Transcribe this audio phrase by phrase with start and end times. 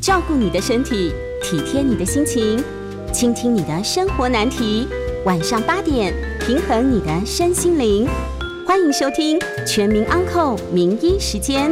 [0.00, 1.12] 照顾你的身体，
[1.42, 2.64] 体贴你的心情，
[3.12, 4.88] 倾听你的生活难题。
[5.26, 8.08] 晚上八点，平衡你的身心灵。
[8.66, 11.70] 欢迎收听《全民安扣名医时间》。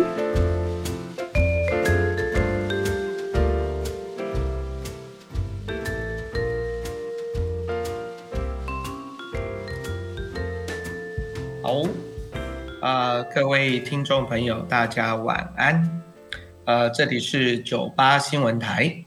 [11.62, 11.82] 好，
[12.82, 16.02] 啊，各位听众朋友，大家晚安。
[16.68, 19.06] 呃，这里是九八新闻台，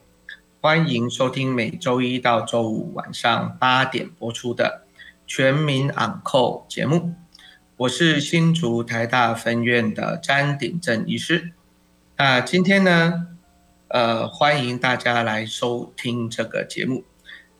[0.60, 4.82] 欢迎收听每周一到周五晚上八点播出的
[5.28, 7.14] 《全民昂扣》节目。
[7.76, 11.52] 我是新竹台大分院的詹鼎正医师。
[12.16, 13.28] 那今天呢，
[13.86, 17.04] 呃，欢迎大家来收听这个节目。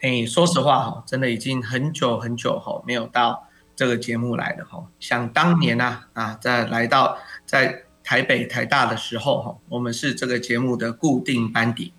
[0.01, 3.47] 哎，说实话哈，真的已经很久很久哈没有到。
[3.75, 11.93] 这个节目来了哈，想当年啊啊，在来到在台北台大的时候哈，我们是这个节目的固定班底。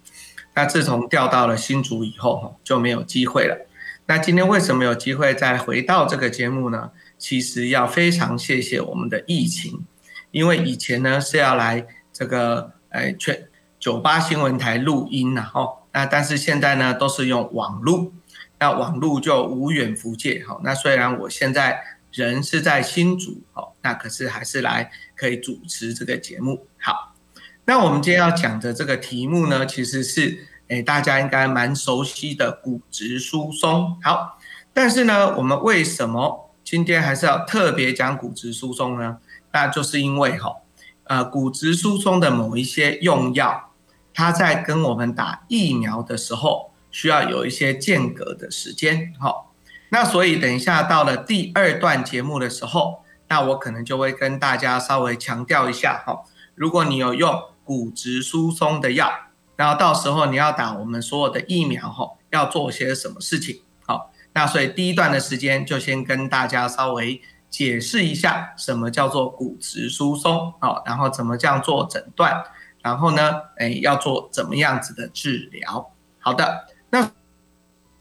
[0.56, 3.68] 那自从调到了新竹以后哈，就没有机会了。
[4.06, 6.92] 那今天为什么有机会再回到这个节目呢？
[7.18, 9.86] 其实要非常谢谢我们的疫情，
[10.32, 13.48] 因为以前呢是要来这个呃全
[13.80, 18.14] 九八新闻台录音然后那但是现在呢都是用网路。
[18.60, 24.90] 那网络就无远弗届，哈，那虽然我现在人是在新竹，哦，那可是还是来
[25.24, 26.68] 可以主持这个节目。
[26.82, 27.16] 好，
[27.64, 33.98] 那我们今天要讲的这个题目呢，其实是诶大家应该蛮熟悉的骨质疏松。
[34.04, 34.38] 好，
[34.74, 39.20] 但是呢，我们为什么今天还是要特别讲骨质疏松呢？
[39.54, 40.58] 那就是因为哈，
[41.06, 43.72] 呃，骨质疏松的某一些用药，
[44.14, 46.72] 它在跟我们打疫苗的时候。
[46.96, 49.52] 需要有一些间隔的时间，好，
[49.90, 53.03] 那所以等一下到了第二段节目的时候，
[53.34, 56.22] 那我可能就会跟大家稍微强调一下，哈，
[56.54, 59.12] 如果你有用骨质疏松的药，
[59.56, 72.44] 然后到时候你要打我们所有的疫苗，哈，要做些什么事情，好，那所以第一段的时间就先跟大家稍微解释一下什么叫做骨质疏松，好，然后怎么这样做诊断，
[72.84, 76.68] 然后呢，哎，要做怎么样子的治疗，好的。
[76.92, 77.10] 那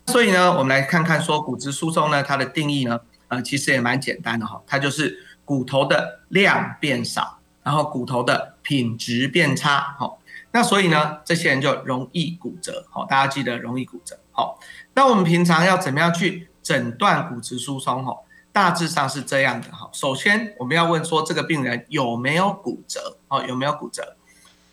[0.09, 3.01] 所以呢，我们来看看说骨质疏松呢，它的定义呢，
[3.33, 10.19] 呃，其实也蛮简单的哈，它就是骨头的量变少，然后骨头的品质变差，好，
[10.51, 14.59] 那所以呢，这些人就容易骨折，好，大家记得容易骨折，好，
[14.93, 18.05] 那我们平常要怎么样去诊断骨质疏松？
[18.05, 18.15] 哈，
[18.53, 24.15] 大致上是这样的哈，首先我们要问说这个病人有没有骨折，哦，有没有骨折？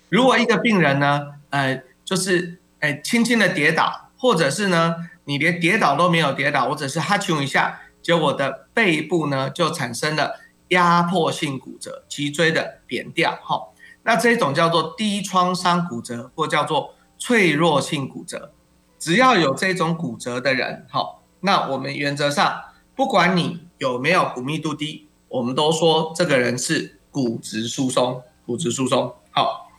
[0.09, 4.07] 如果一个病人呢，呃，就是哎轻轻的跌倒。
[4.21, 4.93] 或者是呢，
[5.23, 10.39] 你连跌倒都没有跌倒，或者是哈穷一下，结果的背部呢就产生了
[10.69, 13.67] 压迫性骨折，脊椎的扁掉，哈，
[14.01, 18.51] 那这种叫做低创伤骨折，或叫做脆弱性骨折。
[18.97, 22.59] 只要有这种骨折的人，哈，那我们原则上
[22.95, 29.69] 不管你有没有骨密度低，我们都说这个人是骨质疏松，骨质疏松，好。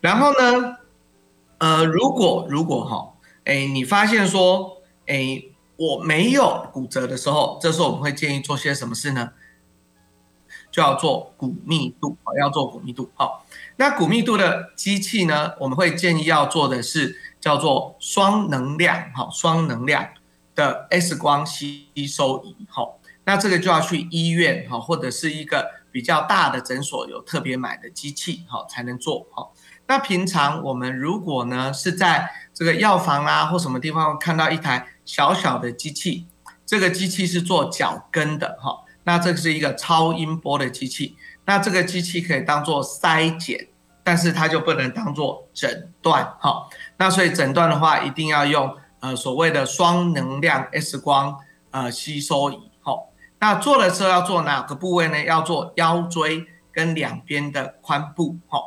[0.00, 0.78] 然后呢，
[1.58, 3.14] 呃，如果如果哈。
[3.44, 5.42] 哎，你发现说，哎，
[5.78, 9.30] 我没有骨折的时候，这时候我们会建议做些什么事呢？
[10.72, 13.10] 就要做骨密度，要做骨密度。
[13.14, 13.46] 好，
[13.76, 20.08] 那骨密度的机器呢，我们会建议要做的是叫做双能量，好，双能量
[20.54, 22.56] 的 X 光吸收仪。
[22.68, 29.26] 好，那这个就要去医院，哈，或者是一个比较大的诊所有特别买的机器，好，才能做。
[29.30, 29.54] 好，
[29.86, 36.26] 那平常我们如果呢是在这个药房啊，或什么地方看到一台小小的机器，
[36.66, 38.84] 这个机器是做脚跟的哈。
[39.04, 43.68] 那这是一个超音波的机器，那这个机器可以当做筛检，
[44.04, 46.68] 但是它就不能当做诊断哈。
[46.98, 51.38] 那所以诊断的话，一定要用呃所谓的双能量 X 光
[51.70, 52.92] 呃吸收仪哈。
[53.38, 55.24] 那做的时候要做哪个部位呢？
[55.24, 58.60] 要做腰椎跟两边的髋部哈。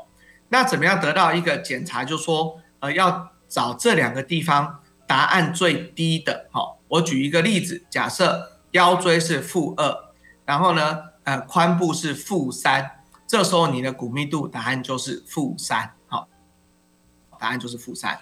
[0.49, 2.03] 那怎么样得到一个检查？
[2.03, 3.29] 就说呃要。
[3.51, 4.79] 找这两个地方
[5.11, 9.93] 答案最低的，好，我举一个例子，假设腰椎是负二，
[10.45, 12.89] 然后呢，呃，髋部是负三，
[13.27, 16.29] 这时候你的骨密度答案就是负三，好，
[17.37, 18.17] 答案就是负三。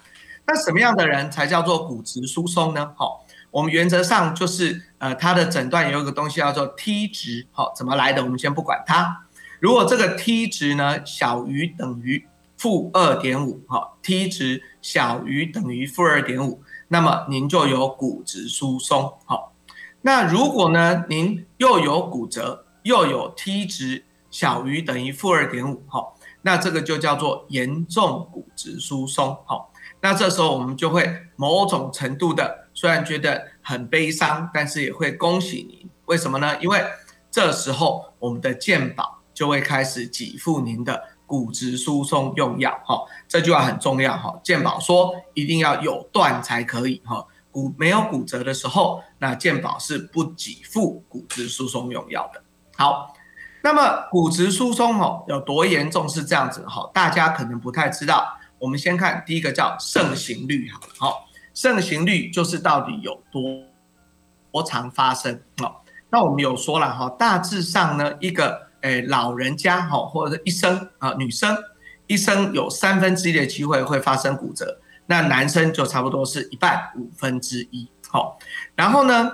[0.48, 2.92] 那什么样的人才叫做骨质疏松呢？
[2.98, 8.24] 好，我们原则上就是，呃，它的诊断有一个东西叫做 T 值，好，怎么来的？
[8.24, 9.28] 我们先不管它。
[9.60, 12.26] 如果这个 T 值呢小于等于
[12.58, 19.54] 负二点五，好，T 值小于等于负二点五，那么您就有骨质疏松，好。
[20.02, 31.06] 那如果呢，您又有骨折，又有 T 值小于等于负二点五，好，那这个就叫做严重骨质疏松，好，那这时候我们就会
[31.36, 36.58] 某种程度的，虽然觉得很悲伤，但是也会恭喜您，为什么呢？
[36.62, 36.82] 因为
[37.30, 52.42] 这时候我们的健保就会开始给付您的骨质疏松用药，哈，这句话很重要，哈，健保说一定要有断才可以，哈，骨没有骨折的时候，那健保是不给付骨质疏松用药的，
[52.76, 53.16] 好。
[53.62, 58.26] 那么骨质疏松哦有多严重是这样子哈，大家可能不太知道。
[58.58, 61.14] 我们先看第一个叫盛行率好了哈，
[61.54, 63.42] 盛行率就是到底有多
[64.50, 65.76] 多常发生哦。
[66.10, 71.58] 那我们有说了哈，大致上呢一个诶老人家哈或者是一生啊女生
[72.08, 78.40] 一生有三分之一的机会会发生骨折，那男生就差不多是一半五分之一好，
[78.76, 79.32] 然后呢？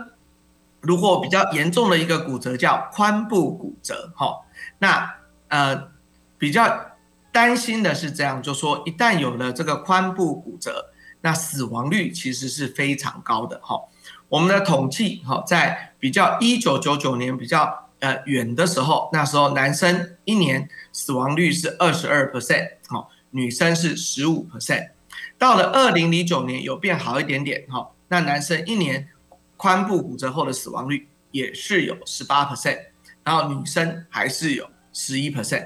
[0.81, 4.42] 如果比较严重的一个骨折叫髋部骨折，哈，
[4.77, 5.15] 那
[5.47, 5.89] 呃
[6.38, 6.92] 比较
[7.31, 13.81] 担心的是这样，就说一旦有了这个髋部骨折，那死亡率其实是非常高的，哈。
[14.30, 24.89] 我们的统计，哈，在比较一九九九年比较呃远的时候，那时候男生一年死亡率是二十二 percent，哈，女生是十五 percent。
[25.38, 29.09] 到了二零零九年有变好一点点，哈，那男生一年。
[29.57, 32.77] 髋部骨折后的死亡率也是有十八 percent，
[33.24, 35.65] 然后女生还是有十一 percent。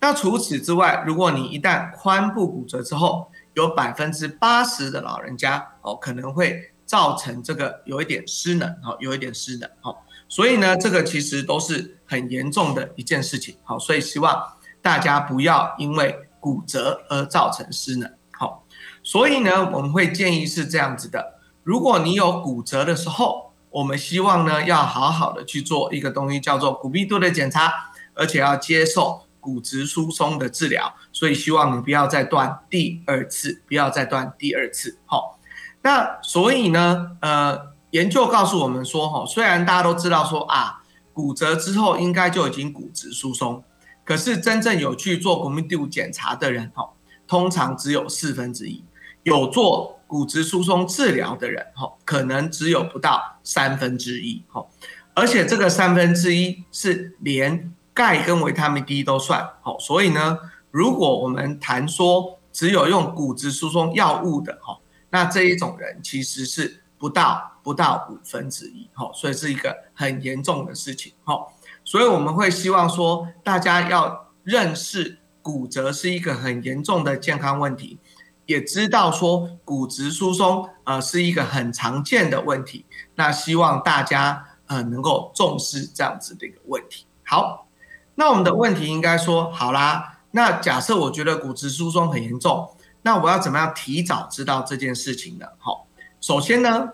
[0.00, 9.96] 那除此之外，如果你一旦髋部骨折之后，有百分之八十的老人家哦可能会造成这个有一点失能哦，有一点失能哦。
[10.28, 14.40] 所以呢，这个其实都是很严重的一件事情好，所以希望
[14.82, 18.64] 大家不要因为骨折而造成失能好。
[19.02, 21.38] 所以呢，我们会建议是这样子的。
[21.64, 27.72] 如果你有骨折的时候，我们希望呢要好好的去做一个东西，叫做骨密度的检查，
[28.14, 30.94] 而且要接受骨质疏松的治疗。
[31.12, 34.98] 所以希望你不要再断第二次，不要再断第二次。
[35.04, 35.38] 好，
[35.82, 40.82] 那所以呢，呃，研究告诉我们说，哈，虽然大家都知道说啊，
[41.12, 43.62] 骨折之后应该就已经骨质疏松，
[44.04, 46.88] 可是真正有去做骨密度检查的人，哈，
[47.26, 48.84] 通常只有四分之一。
[49.24, 54.64] 有做骨质疏松治疗的人，哈，可能只有不到三分之一，哈，
[55.12, 60.38] 而且这个三分之一是连钙跟维他命 D 都算，好，所以呢，
[60.70, 64.78] 如果我们谈说只有用骨质疏松药物的，哈，
[65.10, 71.38] 那这一种人其实是不到不到五分之一，哈，所以是一个很严重的事情，哈，
[71.84, 77.98] 所以我们会希望说大家要认识骨折是一个很严重的健康问题。
[78.46, 82.86] 也知道说骨质疏松呃是一个很常见的问题，
[83.16, 87.04] 那希望大家呃能够重视这样子的一个问题。
[87.26, 87.68] 好，
[88.14, 90.20] 那我们的问题应该说好啦。
[90.30, 95.44] 那假设我觉得骨质疏松很严重，那我要怎么样提早知道这件事情呢？
[95.58, 95.86] 好，
[96.18, 96.88] 首先呢，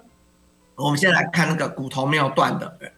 [0.76, 2.92] 我们先来看那个骨头没有断的人。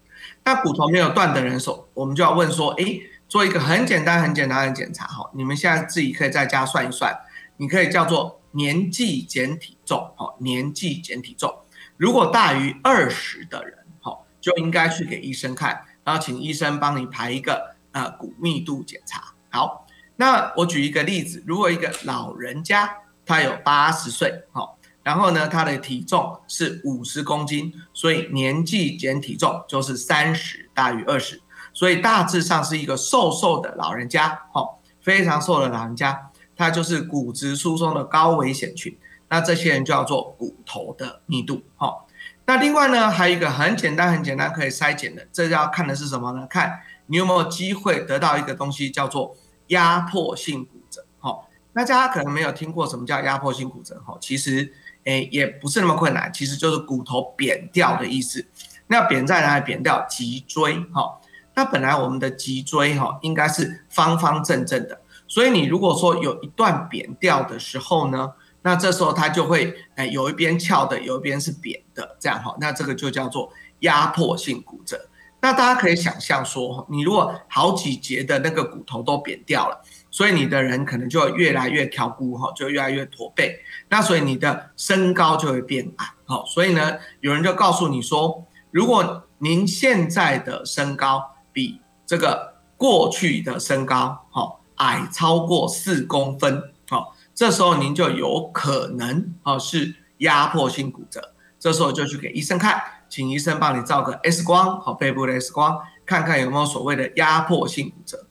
[0.45, 7.15] 那骨头没有断的人，手我们就要问说，诶，做一个很简单很简单的检查哈，你们现在自己可以在家算一算，
[7.57, 8.41] 你可以叫做。
[8.53, 11.55] 年纪减体重，哈，年纪减体重，
[11.99, 19.35] 如果大于二十的人，哈，就应该去给医生看，然后请医生帮你排一个呃骨密度检查。
[19.51, 19.87] 好，
[20.17, 22.91] 那我举一个例子，如果一个老人家
[23.27, 24.67] 他有八十岁，哈，
[25.07, 31.41] 然后呢他的体重是五十公斤，所以年纪减体重就是三十大于二十，
[31.73, 34.69] 所以大致上是一个瘦瘦的老人家，哈，
[35.01, 36.29] 非常瘦的老人家。
[36.57, 42.05] 他就是骨质疏松的高危险群，那这些人就要做骨头的密度，哈。
[42.47, 46.45] 那另外呢，还有一个很简单、很简单可以筛检的，这要看的是什么呢？
[46.49, 49.37] 看你有没有机会得到一个东西叫做
[49.69, 51.39] 压迫性骨折，哈。
[51.75, 54.73] 那大家可能没有听过什么叫压迫性骨折，哈，其实
[55.07, 58.47] 诶也不是那么困难，其实就是骨头扁掉的意思。
[58.87, 59.65] 那扁在哪里？
[59.65, 61.19] 扁掉脊椎，哈。
[61.55, 65.01] 那本来我们的脊椎，哈，应该是方方正正的。
[65.27, 68.31] 所以你如果说有一段扁掉的时候呢，
[68.63, 75.09] 那这时候它就会哎有一边翘的，有一边是扁的，这样哈，那这个就叫做压迫性骨折。
[75.41, 79.83] 那大家可以想象说，你如果好几节的那个骨头都扁掉了，
[80.17, 86.43] 所以你的人可能就越来越挑骨哈，就越来越驼背，那所以你的身高就会变矮哈。
[86.47, 94.57] 所以呢，有人就告诉你说，如果您现在的身高比这个过去的身高哈。
[94.77, 108.26] 矮超过四公分，好，这时候您就有可能啊是压迫性骨折，这时候就去给医生看，请医生帮你照个 X 光，好，背部的 X 光，看看有没有所谓的压迫性骨折，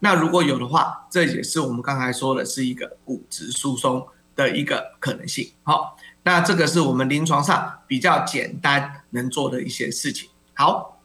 [0.00, 5.52] 那如果有的话，这也是我们刚才说的是一个骨质疏松的一个可能性。
[5.62, 10.28] 好，那这个是我们临床上比较简单能做的一些事情。
[10.54, 11.00] 好，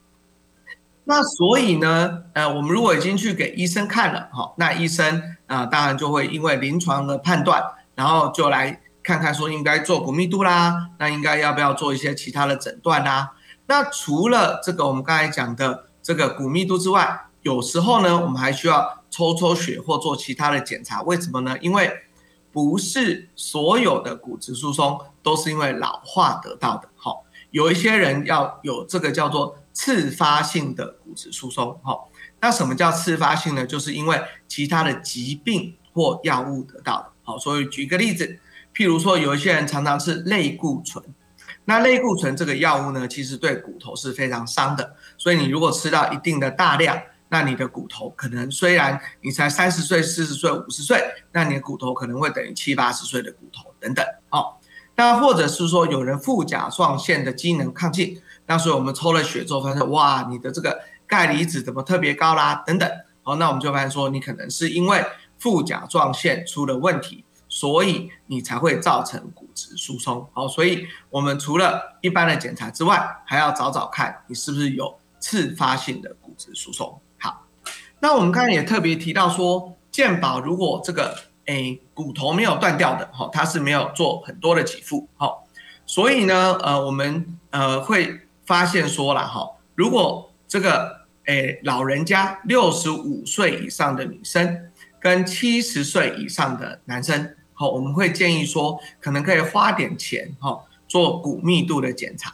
[1.04, 7.64] 那所以呢，呃，我们如果已经去给医生看了，哈，那医生啊，当然就会因为临床的判断，
[7.96, 13.34] 然后就来看看说应该做骨密度啦，那应该要不要做一些其他的诊断啦？
[13.68, 21.04] 那除了这个我们刚才讲的这个骨密度之外，有时候呢，我们还需要抽抽血或做其他的检查。
[21.04, 21.56] 为什么呢？
[21.62, 21.92] 因为
[22.52, 26.90] 不是所有的骨质疏松都是因为老化得到的。
[26.96, 31.80] 好，有一些人要有这个叫做次发性的骨质疏松。
[31.84, 32.10] 好，
[32.42, 33.64] 那什么叫次发性呢？
[33.64, 37.12] 就是因为其他的疾病或药物得到的。
[37.22, 38.40] 好，所以举个例子，
[38.74, 41.04] 譬如说有一些人常常吃类固醇。
[41.66, 47.00] 那类固醇这个药物呢，其实对骨头是非常伤的，所以你如果吃到一定的大量，
[47.36, 54.06] 那你的骨头可能虽然你才三十岁、四十岁、五十岁，那你的骨头可能会等于七八十岁的骨头等等。
[54.30, 54.56] 哦，
[54.96, 62.64] 那或者是说有人副甲状腺的机能亢进，那所以我们抽了血之后发现，哇，你的这个钙离子怎么特别高啦？
[62.66, 62.90] 等等。
[63.24, 65.04] 哦，那我们就发现说，你可能是因为
[65.38, 67.26] 副甲状腺出了问题。
[67.48, 77.00] 所以你才会造成骨质疏松，好，所以我们除了一般的检查之外，还要找找看你是不是有次发性的骨质疏松。
[78.06, 85.44] 那我们刚才也特别提到说，健保如果这个诶骨头没有断掉的，哈，它是没有做很多的给付，好，
[85.88, 94.70] 所以呢，呃，我们呃会发现说了，哈，如果这个诶老人家六十五岁以上的女生
[95.00, 97.36] 跟七十岁以上的男生。
[97.54, 102.32] 好，我们会建议说，可能可以花点钱哈，做骨密度的检查。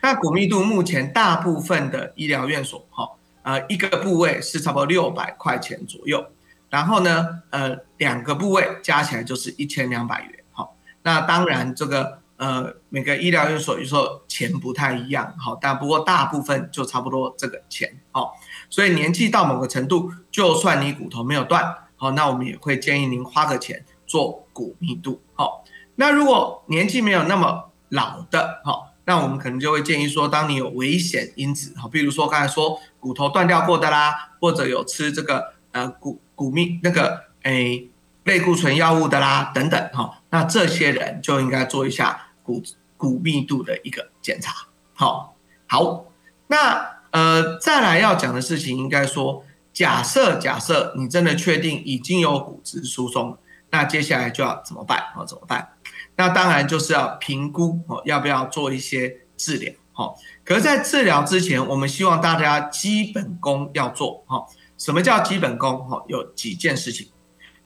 [0.00, 3.10] 那骨密度目前大部分的医疗院所哈，
[3.48, 6.22] 呃，一个部位是差不多六百块钱左右。
[6.68, 10.44] 然后呢，呃，两个部位加起来就是一千两百元。
[10.52, 15.34] 好，那当然这个呃每个医疗院所有时候钱不太一样。
[15.38, 17.98] 好，但不过大部分就差不多这个钱。
[18.10, 18.34] 好，
[18.68, 23.82] 所以年纪到某个程度，就算你骨头没有断，好，那我们也会建议您花个钱。
[24.06, 25.62] 做骨密度，好，
[25.96, 37.88] 那如果年纪没有那么老的，好，那我们可能就会建议说，当你有危险因子，好，比如说刚才说骨头断掉过的啦，或者有吃这个呃骨骨密那个诶
[38.24, 42.62] 类固醇药物的啦，等等，哈，那这些人就应该做一下骨
[42.98, 44.52] 骨密度的一个检查，
[44.92, 45.34] 好，
[45.66, 46.04] 好，
[46.48, 53.38] 那呃再来要讲的事情，应该说，假设假设你真的确定已经有骨质疏松。
[53.70, 55.02] 那接下来就要怎么办？
[55.16, 55.68] 哦，怎么办？
[56.16, 59.72] 那当然就是要评估哦，要不要做一些治疗？
[59.94, 64.24] 哦，可是，在治疗之前，我们希望大家基本功要做。
[64.26, 64.46] 哈，
[64.76, 65.70] 什么叫基本功？
[65.90, 67.08] 哦，有几件事情。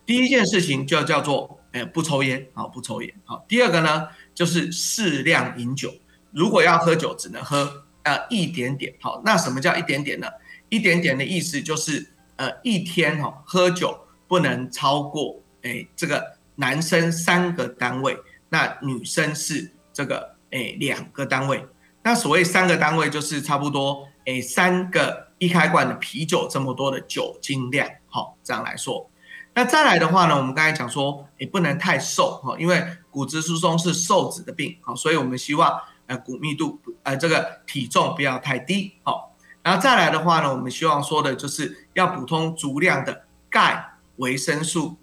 [0.06, 2.46] 第一件事情就叫做，哎，不抽烟。
[2.54, 3.14] 好，不抽烟。
[3.24, 5.92] 好，第二个呢，就是适量饮酒。
[6.30, 8.94] 如果要喝酒，只能喝呃一点点。
[9.00, 10.26] 好，那什么叫一点点呢？
[10.70, 13.94] 一点点的意思就是，呃，一天哈喝酒
[14.26, 15.41] 不能超过。
[15.62, 21.64] 哎，这个男生三个单位，那女生是这个哎两个单位。
[22.02, 27.88] 那所谓三个单位，就是差不多哎三个一开罐的啤酒这么多的酒精量。
[28.08, 29.08] 好，这样来说。
[29.54, 34.76] 那再来的话呢，我们刚才讲说，哎不能太瘦哈，因为骨质疏松是瘦子的病。
[34.80, 38.94] 好，所以我们希望呃骨密度呃这个体重不要太低。
[39.04, 44.96] 好，然后再来的话呢，我们希望说的就是要补充足量的钙、维生素。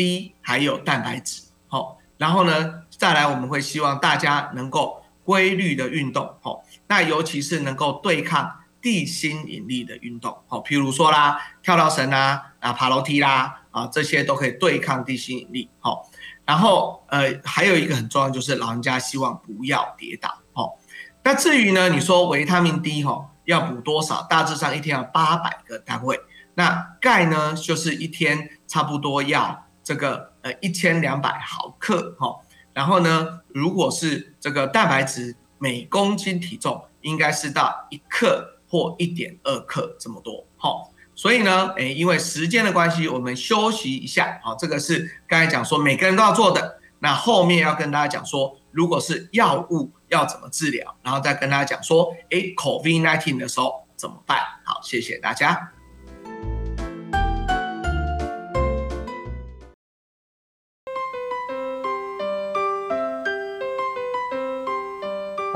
[0.00, 16.08] 低还有蛋白质，好，然后呢，再来我们会希望大家能够规律的运动，好，那尤其是能够对抗地心引力的运动，好，譬如说啦，跳跳绳啦，啊，爬楼梯啦，啊，这些都可以对抗地心引力，好，
[16.46, 20.78] 然后呃，还有一个很重要就是老人家希望不要跌倒，好，
[21.22, 24.22] 那至于呢，你说维他命 D 哈要补多少？
[24.22, 26.18] 大致上一天要八百个单位，
[26.54, 29.66] 那钙呢，就是一天差不多要。
[29.82, 32.36] 这个呃一千两百毫克哈，
[32.72, 40.70] 然后呢，如果是这个蛋白质每公斤体重应该是到一克或一点二克这么多哈，
[41.14, 54.38] 所以呢，诶，因为时间的关系，我们休息一下，好，这个是刚才讲说每个人都要做的，那后面要跟大家讲说，如果是药物要怎么治疗，然后再跟大家讲说，诶 c o v i d nineteen 的时候怎么办？
[54.64, 55.72] 好，谢谢大家。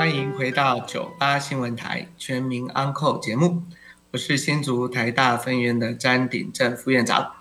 [0.04, 3.62] 欢迎回到九八新闻台全民安扣节目，
[4.10, 7.32] 我是新竹台大分院的詹鼎正副院长，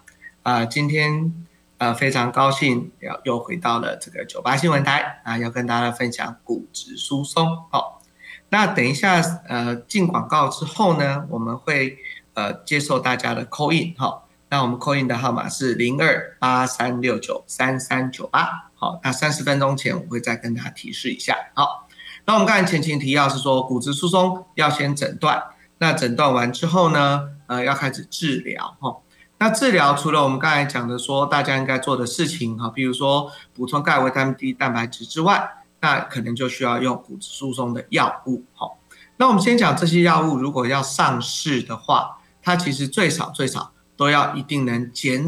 [0.43, 1.45] 啊，今天
[1.77, 7.45] 呃非常高兴要又回到了这个九八新闻台啊，要跟大家分享骨质疏松。
[7.69, 8.01] 好，
[8.47, 11.97] 那等一下呃进广告之后呢，我们会
[12.33, 18.69] 呃接受大家的 call in 哈，那我们 call in 的号码是零二八三六九三三九八。
[18.75, 21.37] 好，那三十分钟前我会再跟大家提示一下。
[21.53, 21.82] 好，
[22.25, 25.43] 那我们刚才前情提要是说骨质疏松要先诊断。
[25.79, 28.95] 那诊断完之后呢，呃，要开始治疗哈。
[29.39, 35.49] 那治疗除了我们刚才讲的说大家应该做的事情哈，比如说补充钙、维他命 D、蛋白质之外，
[35.81, 38.71] 那可能就需要用骨质疏松的药物哈。
[39.17, 45.27] 那我们先讲这些药物，如果要上市的话，它其实最少最少都要一定能减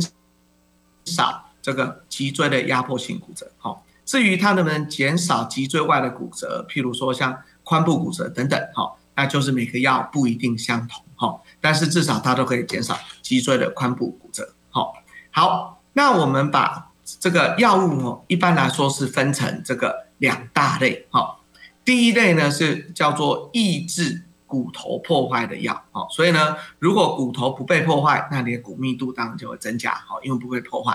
[1.04, 3.78] 少这个脊椎的压迫性骨折哈。
[4.06, 8.96] 至于它能不能减少脊椎外的骨折，譬如说像髋部骨折等等哈。
[9.18, 14.54] 那就是每个药不一定相同哈，但是至少它都可以减少脊椎的髋部骨折。
[14.70, 14.94] 好，
[15.32, 21.38] 好，那我们把这个药物哦，一般来说是分成这个两大类哈。
[21.86, 30.94] 第一类呢是叫做抑制骨头破坏的药，哦，所以呢，如果骨头不被破坏，那你的骨密度当然就会增加，好，因为不会破坏。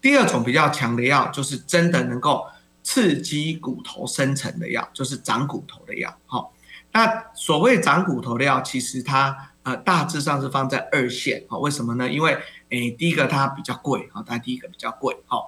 [0.00, 2.46] 第二种比较强的药就是真的能够
[2.82, 6.52] 刺激骨头生成的药，就是长骨头的药，好。
[6.92, 11.56] 那所谓长骨头的药，其实它呃大致上是放在二线啊？
[11.58, 12.10] 为什么呢？
[12.10, 12.36] 因为
[12.70, 15.38] 诶，第一个它比较贵啊，它第一个比较贵哈。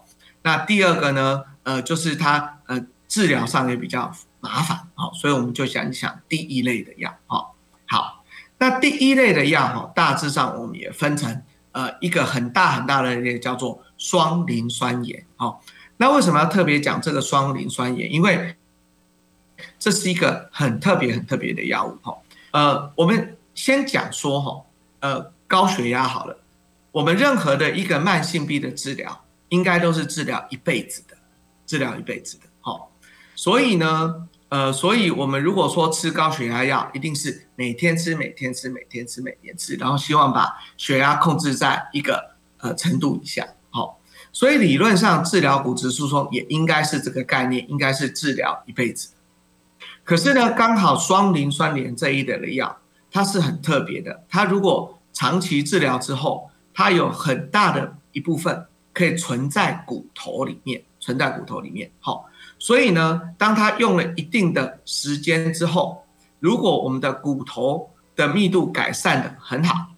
[0.42, 7.50] 那第二个呢，呃，就是它呃治疗上也比较麻烦好，所以我们就想一想第一类的药哈。
[7.86, 8.24] 好，
[8.58, 11.42] 那第一类的药哈，大致上我们也分成
[11.72, 15.60] 呃一个很大很大的类叫做双磷酸盐哦。
[15.98, 18.12] 那为什么要特别讲这个双磷酸盐？
[18.12, 18.56] 因为
[19.78, 22.18] 这是一个很特别、很特别的药物哈。
[22.50, 24.64] 呃，我们先讲说哈，
[24.98, 26.36] 呃，高血压好了，
[26.90, 31.16] 我们任何的一个慢性病的治疗，应该都是治疗一辈子的，
[31.64, 32.46] 治疗一辈子的。
[32.60, 32.90] 好，
[33.36, 43.46] 所以呢，呃，所以我们如果说吃高血压药，一定是每天吃、每天吃、每天吃、每天吃，然后希望把血压控制在一个呃程度以下。
[44.32, 49.10] 所以理论上治疗骨质疏松也应该是这个概念，应该是治疗一辈子。
[50.04, 52.76] 可是呢，刚好双磷酸盐这一类的药，
[53.10, 54.24] 它是很特别的。
[54.28, 61.90] 它如果长期治疗之后，它有很大的一部分可以存在骨头里面，存在骨头里面。
[62.00, 66.04] 好，所以呢，当它用了一定的时间之后，
[66.40, 69.88] 如果我们的骨头的密度改善的很好，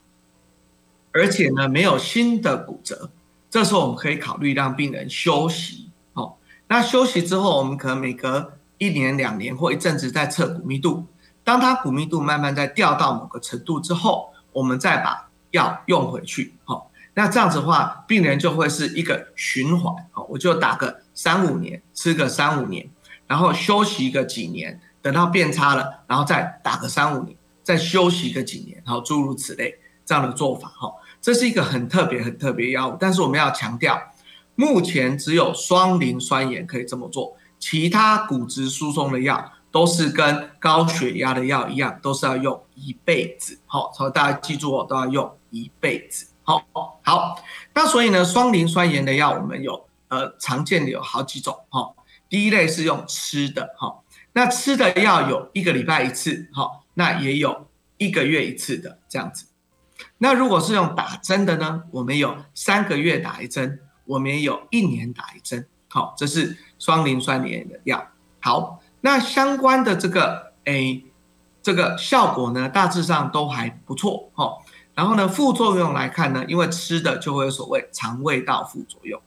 [1.12, 3.08] 而且呢没有新的骨折，
[3.54, 5.88] 这时候我们可以考虑让病人休息。
[6.12, 11.06] 好，那休息之后，我们可能每隔一年、两年或一阵子再测骨密度，
[11.44, 16.52] 当它骨密度慢慢在掉到某个程度之后，我们再把药用回去。
[16.64, 19.94] 好，那这样子的话，病人就会是一个循环。
[20.10, 22.90] 好，我就打个三五年，吃个三五年，
[23.28, 30.66] 然后休息个几年，等到变差了，然后再打个三五年，再休息个几年，好，诸如此类这样的做法。
[30.70, 30.92] 哈，
[31.24, 33.98] 这是一个很特别、很特别药物，但是我们要强调，
[34.56, 37.34] 目前只有双磷酸盐可以这么做。
[37.58, 43.58] 其他骨质疏松的药都是跟高血压的药一样，都是要用一辈子。
[43.64, 46.26] 好，大家记住哦，都要用一辈子。
[46.42, 46.62] 好，
[47.02, 47.42] 好。
[47.72, 51.58] 那所以呢，双磷酸盐的药我们有呃常见的有好几种。
[51.70, 51.94] 哈，
[52.28, 53.74] 第一类是用吃的。
[53.78, 54.02] 哈，
[54.34, 56.50] 那吃的药有一个礼拜一次。
[56.52, 59.46] 哈，那也有一个月一次的这样子。
[60.18, 65.66] 那如果是用打针的呢，我们有三个月打一针，我们也有一年打一针。
[65.88, 68.06] 好，这是双磷酸盐的药。
[68.40, 71.04] 好，那相关的这个诶，
[71.62, 74.30] 这个效果呢，大致上都还不错。
[74.34, 74.56] 哈，
[74.94, 79.20] 然后呢，副作用来看呢，因为吃的就会有所谓肠胃道副作用。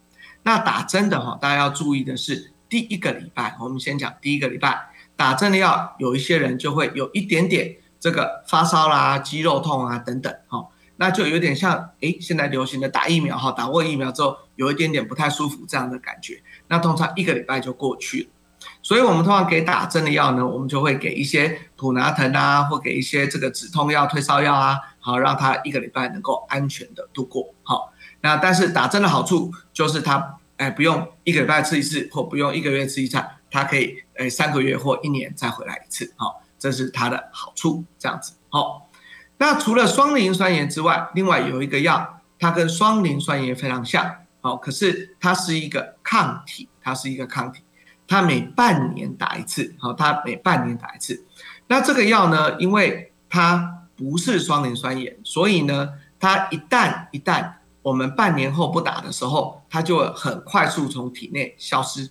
[0.44, 10.34] 那打针的哈，大家要注意的是，第一个礼拜，我们先讲第一个礼拜打针的药，有一些人就会有一点点这个发烧啦、肌肉痛啊等等。
[10.48, 10.66] 哈。
[10.98, 18.30] 那就有点像，哎，现在流行的打疫苗哈，打过疫苗之后有一点点不太舒服这样的感觉，那通常一个礼拜就过去了。
[18.82, 27.54] 所以我们通常给打针的药呢，我们就会给一些普拿疼啊，或给一些这个止痛药、退烧药啊，好让他一个礼拜能够安全的度过。
[27.62, 36.12] 好，那但是打针的好处就是它，哎，不用一个礼拜吃一次，或不用一个月吃一次，它可以，哎，三个月或一年再回来一次。
[36.18, 38.34] 好，这是它的好处，这样子。
[38.50, 38.87] 好。
[39.38, 47.62] 那除了双磷酸盐之外，另外有一个药，它跟双磷酸盐非常像，好，可是它是一个抗体，它是一个抗体，
[48.08, 51.24] 它每半年打一次，好，它每半年打一次。
[51.68, 62.10] 那这个药呢，因为它不是双磷酸盐，所以呢，它一旦一旦我们半年后不打的时候，它就会很快速从体内消失。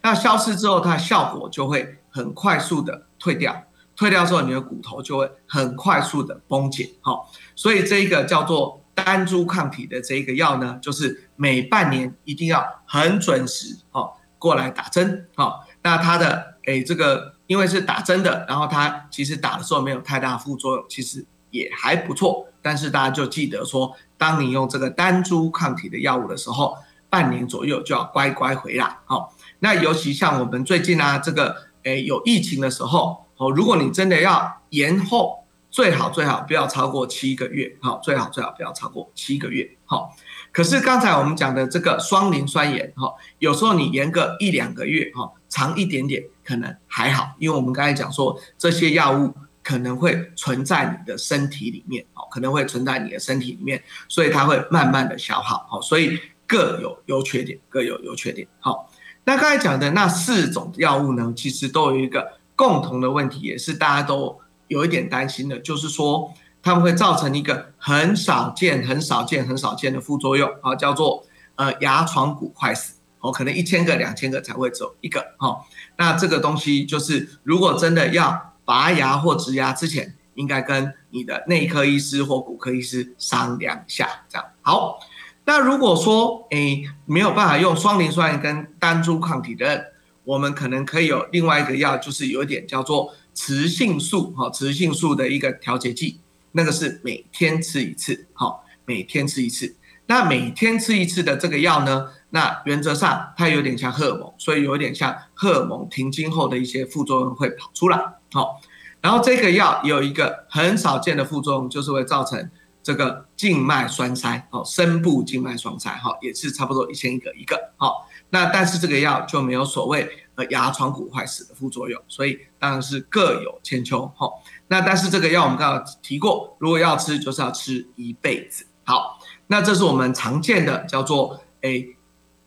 [0.00, 3.62] 那消失之后，它效果就会很快速的退掉。
[3.96, 6.90] 退掉之后，你的骨头就会很快速的崩解。
[7.00, 15.28] 好，所以这一个叫做单株抗体的这一个药呢，就是每半年一定要很准时哦过来打针。
[15.34, 22.46] 好，那它的诶这个因为是打针的，然后它其实打的时候没有太大副作用，其实也还不错。
[22.62, 26.76] 但是大家就记得说，当你用这个单株抗体的药物的时候，
[27.10, 28.98] 半年左右就要乖乖回来。
[29.04, 29.34] 好。
[29.64, 40.14] 那尤其像我们最近啊，这个诶有疫情的时候哦，如果你真的要延后，最好最好不要超过七个月，好，最好最好不要超过七个月，好。
[40.52, 58.88] 可是刚才我们讲的这个双磷酸盐，哈，有时候你延个一两个月，哈，长一点点可能还好，因为我们刚才讲说这些药物可能会存在你的身体里面，哦，可能会存在你的身体里面，所以它会慢慢的消耗，好，所以各有优缺点，各有优缺点，好。
[59.24, 71.24] 那刚才讲的那四种药物呢，其实都有一个共同的问题，也是大家都有一点担心的，就是说它们会造成一个很少见、很少见、很少见的副作用啊，叫做
[71.56, 75.64] 呃牙床骨坏死哦，可能一千个、两千个才会走一个哈。
[75.96, 84.98] 那这个东西就是，如果真的要拔牙或植牙之前，应该跟你的内科医师或骨科医师商量一下，这样好。
[85.44, 89.91] 那如果说诶没有办法用双磷酸跟单株抗体的，
[90.24, 96.20] 我们可能可以有另外一个药，就是有一点叫做雌性素哈，雌性素的一个调节剂，
[96.52, 99.76] 那个是每天吃一次，好，每天吃一次。
[100.06, 107.98] 那每天吃一次的这个药呢，那原则上它有点像荷尔蒙，所以有点像荷尔蒙停经后的一些副作用会跑出来，
[108.32, 108.60] 好。
[109.00, 112.50] 然后这个药有一个很少见的副作用，就是会造成。
[112.84, 124.26] 这个静脉栓塞，哦，深部静脉栓塞，哈，也是差不多一千一个一个，好，那但是这个药就没有所谓呃牙床骨坏死的副作用，所以当然是各有千秋，哈，
[124.68, 129.18] 那但是这个药我们刚刚提过，如果要吃就是要吃一辈子，好，
[129.48, 131.94] 那这是我们常见的叫做诶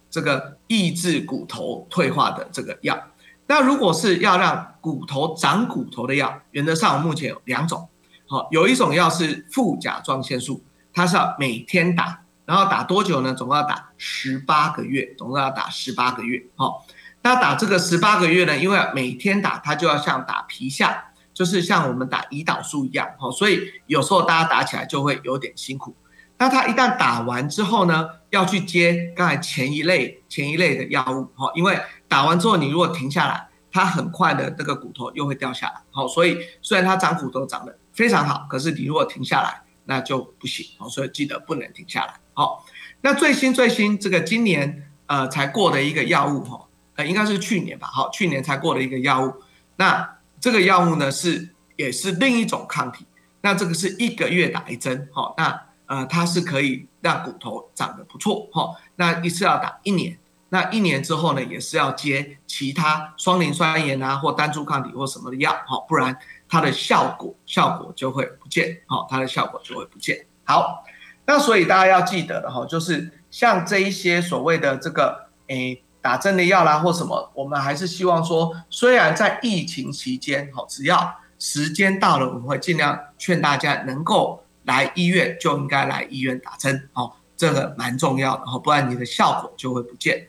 [0.10, 3.00] 这个抑制骨头退化的这个药，
[3.46, 7.88] 那如果是要让骨头长骨头的药，原则上目前有两种。
[8.28, 13.34] 好，有一种药是副甲状腺素，它是要每天打，然后打多久呢？
[13.34, 16.42] 总共要打十八个月，总共要打十八个月。
[16.56, 16.86] 好，
[17.22, 18.58] 那打这个十八个月呢？
[18.58, 23.08] 因为每天打，它就要像打皮下，就是像我们打胰岛素一样。
[23.18, 25.96] 好，所以有时候大家打起来就会有点辛苦。
[26.38, 31.32] 那它一旦打完之后呢，要去接刚才前一类前一类的药物。
[31.36, 35.82] 好，因为打完之后你如果停下来，它很快的这个骨头又会掉下来。
[35.92, 37.78] 好，所以虽然它长骨头长得。
[37.96, 40.90] 非常好，可是你如果停下来，那就不行哦。
[40.90, 42.14] 所以记得不能停下来。
[42.34, 42.66] 好，
[43.02, 47.88] 那最新最新这个今年呃才过的一个药物哈，呃应该是去年吧。
[47.88, 49.34] 好，去年才过的一个药物。
[49.78, 53.06] 那这个药物呢是也是另一种抗体。
[53.42, 55.08] 那这个是一个月打一针。
[55.14, 58.50] 好，那呃它是可以让骨头长得不错。
[58.52, 60.18] 哈，那一次要打一年。
[60.50, 65.56] 那一年之后呢，也是要接其他双磷酸盐啊或单株抗体或什么的药。
[65.66, 66.18] 好，不然。
[66.56, 70.26] 它的效果效果就会不见，好，它的效果就会不见。
[70.46, 70.86] 好，
[71.26, 90.26] 那所以大家要记得的哈，就是像这一些所谓的这个诶打针的药啦或什么，我们还是希望说，虽然在疫情期间，哈，只要时间到了，我们会尽量劝大家能够来医院就应该来医院打针，哦，这个蛮重要的哈，不然你的效果就会不见。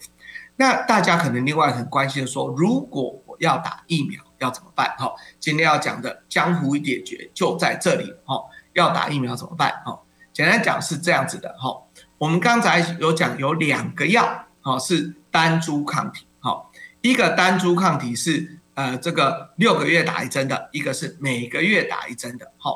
[0.57, 4.26] 那大家可能另外很关心的说，如果我要打疫苗。
[4.39, 4.95] 要怎么办？
[4.99, 8.15] 哈，今天要讲的江湖一点诀就在这里。
[8.25, 8.43] 哈，
[8.75, 9.73] 要打疫苗怎么办？
[9.85, 9.99] 哈，
[10.33, 11.55] 简单讲是这样子的。
[11.59, 11.83] 哈，
[12.19, 16.27] 我们刚才有讲有两个药，哈，是单株抗体。
[16.41, 16.65] 哈，
[17.01, 22.53] 一个单株抗体是呃这个六个月打一针的，一个是每个月打一针的。
[22.59, 22.71] 哈，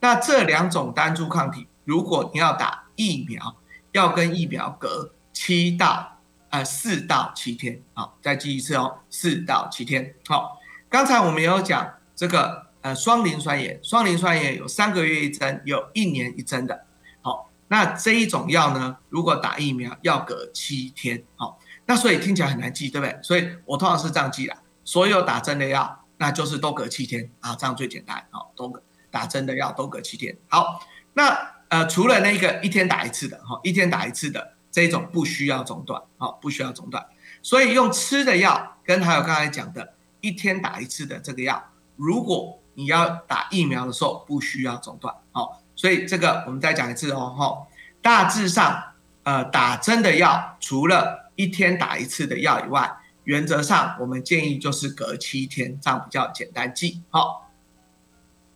[0.00, 3.54] 那这两种单株抗体，如果你要打疫苗，
[3.92, 7.78] 要跟疫苗隔七到呃四到七天。
[7.92, 10.14] 好，再记一次哦，四到七天。
[10.26, 10.58] 好。
[10.92, 16.84] 刚才我们有讲这个呃双磷酸盐，双磷酸盐有三个月一针，有一年一针的。
[17.22, 21.24] 好，那这一种药呢，如果打疫苗要隔七天。
[21.36, 23.18] 好，那所以听起来很难记，对不对？
[23.22, 28.22] 所以我通常是这样记的：所有打针的药，那就是都隔七天啊，这样最简单。
[28.28, 30.36] 好，都隔打针的药都隔七天。
[30.48, 30.78] 好，
[31.14, 37.02] 那呃除了那个一天打一次的，哈，一天打一次的这种不需要中断，好，不需要中断。
[37.40, 39.94] 所以用吃的药跟还有刚才讲的。
[40.22, 41.62] 一天打一次的这个药，
[41.96, 45.14] 如果你要打疫苗的时候不需要中断。
[45.32, 47.66] 好，所以这个我们再讲一次哦，哈，
[48.00, 48.82] 大致上，
[49.24, 52.90] 呃，打针的药除了一天打一次的药以外，
[53.24, 57.02] 原则上我们建议就是隔七天，这样比较简单记。
[57.10, 57.50] 好，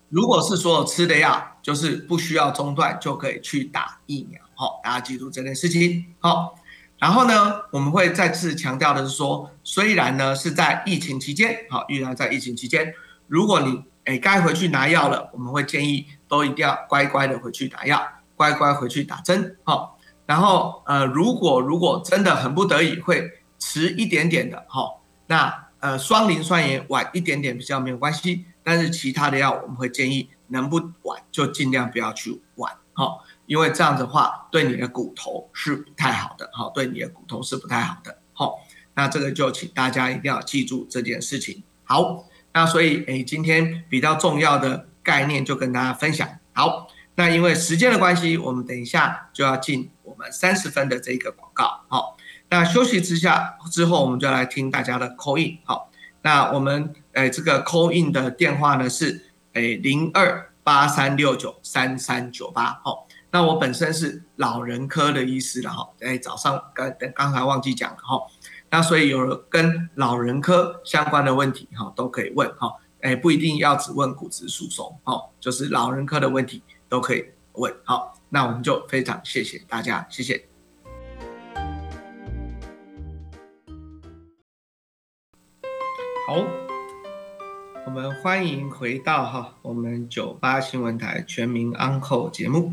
[0.09, 4.41] 如果是所有吃的药，就是不需要中断就可以去打疫苗。
[4.55, 6.07] 好，大家记住这件事情。
[6.21, 6.55] 好，
[6.99, 12.95] 然后呢，我们会再次强调的是说，虽然呢是在疫情期间，好，依然在疫情期间，
[13.27, 18.03] 如果你哎该回去拿药了，我们会建议都一定要乖乖的回去打药，
[18.35, 19.59] 乖乖回去打针。
[19.65, 33.23] 好，然后呃，如果如果真的很不得已会迟一点点的，好，那呃双磷酸盐晚一点点比较没有关系，但是其他的药我们会建议能不晚就尽量不要去晚，好。
[33.47, 38.59] 因为这样子的话，对你的骨头是不太好的，好，对你的骨头是不太好的，好，
[38.95, 41.63] 那这个就请大家一定要记住这件事情。
[41.85, 46.29] 好，那所以诶，今天比较重要的概念就跟大家分享。
[46.53, 51.83] 好，那因为时间的关系，我们等一下就要进我们三十分的这个广告。
[51.89, 52.17] 好，
[52.49, 55.59] 那休息之下之后，我们就来听大家的 call in。
[55.65, 55.91] 好，
[56.23, 62.81] 那我们诶这个 call in 的电话呢是诶零二八三六九三三九八。
[62.83, 63.06] 好。
[63.37, 68.19] 那我本身是老人科的医师了哈，哎，早上刚刚才忘记讲了哈，
[68.71, 72.73] 那所以有了跟老人科相关的问题哈都可以问哈，
[73.03, 80.49] 哎，不一定要只问骨质疏松哈，就是老人科的问题都可以问好，那我们就非常谢谢大家，谢谢。
[86.27, 86.43] 好，
[87.85, 92.73] 我们欢迎回到哈我们九八新闻台全民安扣节目。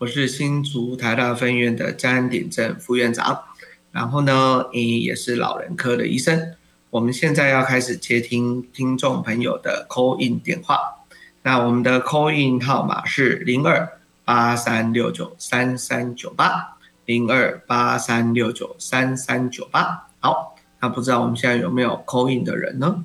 [0.00, 3.44] 我是新竹台大分院的詹鼎正副院长，
[3.92, 6.54] 然后呢，你也是老人科的医生。
[6.88, 11.04] 我们现在要开始接听听众朋友的 call in 电话。
[11.42, 20.08] 那我们的 call in 号码是零二八三六九三三九八零二八三六九三三九八。
[20.20, 23.04] 好，那不知道我们现在有没有 call in 的人呢？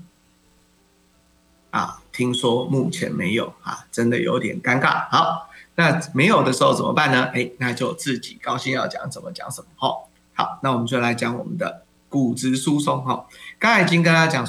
[1.71, 5.09] 啊，听说目前没有啊，真的有点尴尬。
[5.11, 5.49] 好。
[5.77, 7.25] 那没有的时候怎么办呢？
[7.33, 9.67] 哎，那就自己高兴要讲怎么讲什么。
[9.75, 13.03] 好，好，那我们就来讲我们的骨质疏松。
[13.03, 13.27] 哈，
[13.59, 14.47] 刚才已经跟大家讲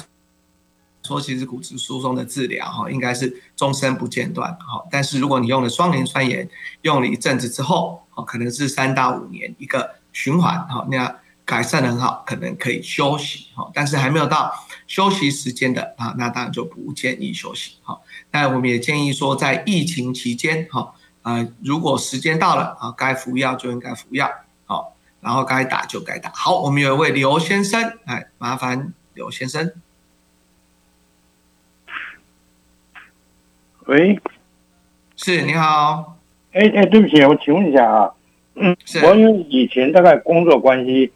[1.03, 4.53] 说，其实骨质疏松的治疗哈，应该是终身不间断。
[4.53, 6.49] 哈，但是如果你用了双磷酸盐，
[6.83, 10.65] 用了一阵子之后，哦，可能是三到五年一个循环。
[10.69, 11.13] 哈，那
[11.43, 13.47] 改善的很好，可能可以休息。
[13.53, 14.53] 哈，但是还没有到
[14.87, 17.73] 休息时间的啊，那当然就不建议休息。
[17.83, 17.99] 哈，
[18.31, 20.93] 那我们也建议说，在疫情期间，哈。
[21.27, 24.31] 啊，如果时间到了啊，该服药就应该服药，
[24.65, 26.31] 好，然后该打就该打。
[26.33, 29.73] 好，我们有一位刘先生，哎，麻烦刘先生。
[33.87, 34.17] 喂，
[35.17, 36.17] 是，你好。
[36.53, 38.13] 哎哎，对不起，我请问一下啊，
[38.55, 41.11] 嗯，我因为以前大概工作关系，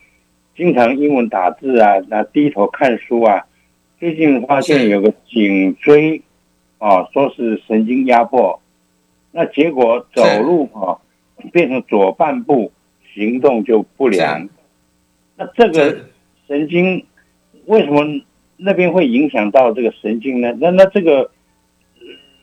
[0.57, 3.45] 经常英文打字啊，那低头看书啊，
[3.97, 6.21] 最近发现有个颈椎，
[6.79, 8.61] 啊，说是神经压迫。
[9.33, 10.99] 那结果走路哈，
[11.53, 12.73] 变成左半部
[13.13, 14.49] 行动就不良。
[15.37, 16.05] 那这个
[16.47, 17.05] 神经
[17.65, 18.03] 为什么
[18.57, 20.51] 那边会影响到这个神经呢？
[20.59, 21.31] 那那这个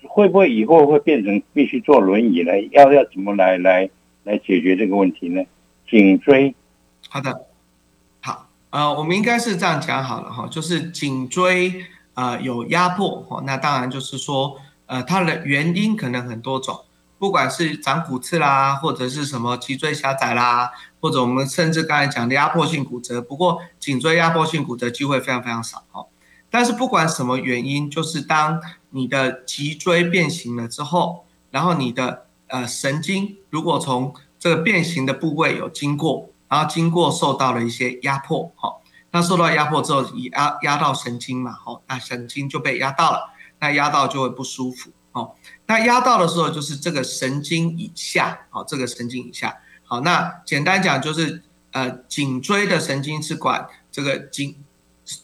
[0.04, 2.58] 会不会以后会变成必须坐轮椅呢？
[2.70, 3.90] 要要怎么来来
[4.24, 5.44] 来解决这个问题呢？
[5.90, 6.54] 颈椎。
[7.10, 7.42] 好的，
[8.22, 11.70] 好，呃，我们应该是这样讲好了哈，就是颈椎
[12.14, 14.56] 呃有压迫哈，那当然就是说。
[14.88, 16.84] 呃，它的原因可能很多种，
[17.18, 23.20] 不管是长骨刺啦，或者是什么脊椎狭窄啦，或者我们甚至刚才讲的压迫性骨折。
[23.20, 26.06] 不过颈椎压迫性骨折机会非常非常少哦。
[26.50, 38.76] 但是不管什么原因，就是当你的脊椎变形了之后，然后你的呃神经如果从这个变形的部位有经过，然后经过受到了一些压迫，哈，
[39.10, 43.34] 那受到压迫之后，压压到神经嘛，哦，那神经就被压到了。
[43.60, 45.34] 那压到就会不舒服哦。
[45.66, 51.42] 那压到的时候就是这个神经以下，哦，这个神经以下，好，那简单讲就是
[51.72, 54.56] 呃颈椎的神经是管这个颈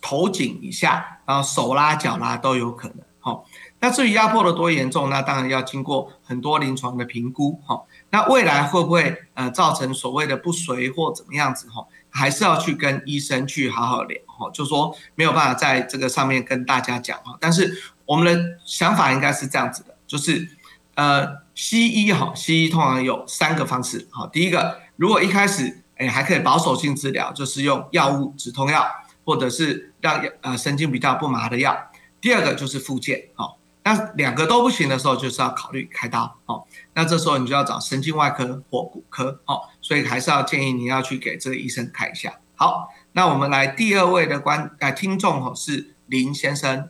[0.02, 3.46] 头颈以下，然后手拉脚拉都有可能，好。
[3.80, 7.82] 那至于压迫的多严重，那当然要经过很多临床的评估，哈。
[8.10, 17.82] 那未来会不会呃造成所谓的不遂或怎么样子，哈，还是要去跟医生去好好聊，哈，就说没有办法在这个上面跟大家讲，哈，但是。
[18.06, 20.48] 我们的想法应该是这样子的，就是
[20.94, 28.86] 呃，西医哈，西医通常有三个方式，好，第一个，如果一开始哎还可以保守性治疗，就是用药物止痛药，
[29.24, 31.72] 或者是让呃神经比较不麻的药；
[32.20, 36.64] 第二个就是复健，好，那两个都不行的时候，就是要考虑开刀哦。
[36.94, 39.60] 那这时候你就要找神经外科或骨科哦。
[39.80, 42.32] 所以还是要建议你要去给这个医生看一下。
[42.56, 46.88] 好，那我们来第二位的观呃听众哦是林先生，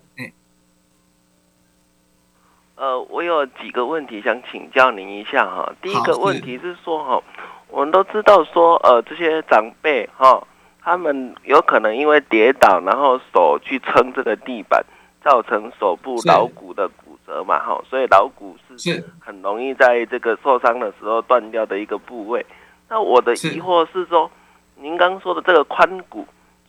[2.85, 5.73] 呃，我有几个问题想请教您一下哈。
[5.81, 7.23] 第一个问题是说哈，
[7.69, 10.47] 我们都知道说呃这些长辈哈，
[10.83, 14.85] 他们有可能因为跌倒，然后手去撑这个地板。
[15.25, 22.45] 造成手部桡骨的骨折嘛，哈，所以桡骨是很容易在这个受伤的时候断掉的一个部位。
[22.91, 24.31] 那我的疑惑是说，
[24.77, 26.27] 您刚说的这个髋骨，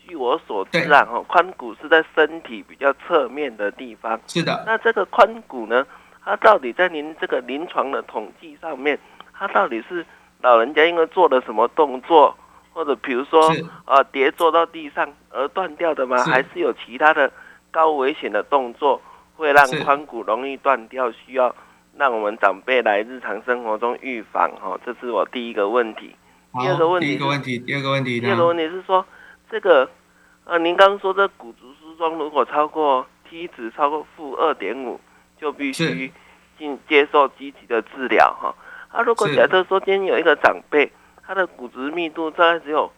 [0.07, 4.17] 据我所知啊，哈，髋骨是在身体比较侧面的地方。
[4.25, 4.63] 是的。
[4.65, 5.85] 那这个髋骨呢，
[6.25, 8.99] 它到底在您这个临床的统计上面，
[9.33, 10.05] 它到底是
[10.41, 12.35] 老人家因为做了什么动作，
[12.73, 13.49] 或者比如说
[13.85, 16.17] 啊跌坐到地上而断掉的吗？
[16.25, 17.31] 还是有其他的？
[17.71, 19.01] 高危险的动作
[19.35, 21.53] 会让髋骨容易断掉，需要
[21.97, 24.49] 让我们长辈来日常生活中预防。
[24.55, 26.15] 哈，这是我第一个问题。
[26.57, 28.21] 第二个问题，第一个问题，第二个问题。
[28.21, 29.05] 第二个问题是说，
[29.51, 29.89] 这个
[30.45, 34.97] 呃，您刚刚说这骨质疏松如果超过 T 值超过负二点五，
[35.39, 36.11] 就必须
[36.57, 38.33] 进接受积极的治疗。
[38.33, 38.55] 哈，
[38.89, 40.91] 啊，如果假设说今天有一个长辈，
[41.25, 42.91] 他的骨质密度大概只有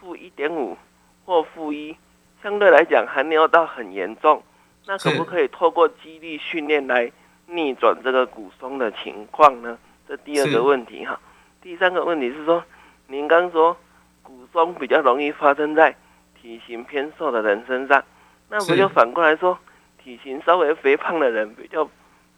[0.00, 0.76] 负一点五
[1.24, 1.96] 或负一。
[2.42, 4.42] 相对来讲还没有到很严重，
[4.84, 7.10] 那可不可以透过肌力训练来
[7.46, 9.78] 逆转这个骨松的情况呢？
[10.06, 11.18] 这第二个问题哈。
[11.62, 12.62] 第三个问题是说，
[13.06, 13.74] 您刚说
[14.22, 15.96] 骨松比较容易发生在
[16.38, 18.04] 体型偏瘦的人身上，
[18.50, 19.58] 那不就反过来说，
[20.04, 21.88] 体型稍微肥胖的人比较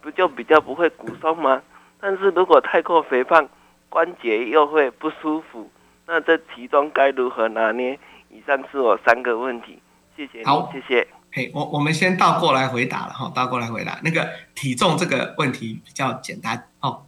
[0.00, 1.60] 不就比较不会骨松吗？
[2.00, 3.48] 但是如果太过肥胖，
[3.88, 5.68] 关节又会不舒服，
[6.06, 7.98] 那这其中该如何拿捏？
[8.30, 9.82] 以上是我三个问题。
[10.16, 11.06] 谢谢，好，谢谢。
[11.32, 17.04] 嘿，我我们先倒过来回答了哈，倒过来回答那个体重这个问题比较简单哦。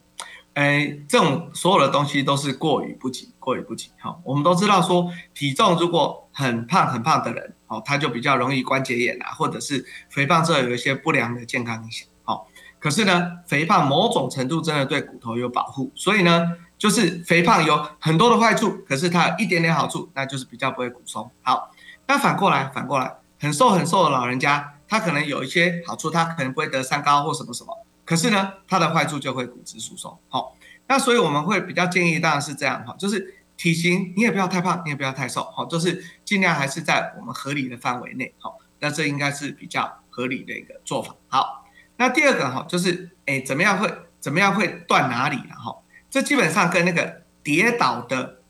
[0.54, 4.18] 哎，这种所有的东西都是过于不及，过于不及哈。
[4.24, 12.42] 我们都知道说，体重如果很胖很胖的人哦，他就比较容易关节炎啊，或者是肥胖之后有一些不良的健康影响哦。
[12.80, 21.30] 可是呢，肥胖某种程度真的对骨头有保护，所以呢，就是肥胖有很多的坏处，可是它有一点点好处，那就是比较不会骨松。
[21.42, 21.70] 好。
[22.10, 30.18] 那反过来，反过来，很瘦很瘦的老人家，他可能有一些好处，他可能不会得三高或什么什么，可是呢，他的坏处就会骨质疏松。
[30.30, 41.14] 好，那所以我们会比较建议，当然是这样哈，就是体型你也不要太胖，你也不要太瘦，好，就是尽量还是在我们合理的范围内，好，那这应该是比较合理的一个做法。
[41.26, 41.66] 好，
[41.96, 45.76] 那第二个哈，就是哎，怎么样会怎么样会断哪里了哈？
[46.08, 48.40] 这基本上跟那个跌倒的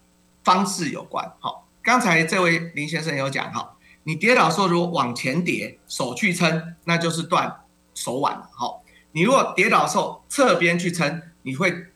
[0.45, 1.67] 方式有关，好。
[1.81, 7.61] 刚才这位林先生有讲哈，你跌倒时候如果往前跌，手去撑，那就是断
[7.95, 8.81] 手腕了哈。
[9.13, 11.87] 你如果跌倒的时候侧边去撑，你会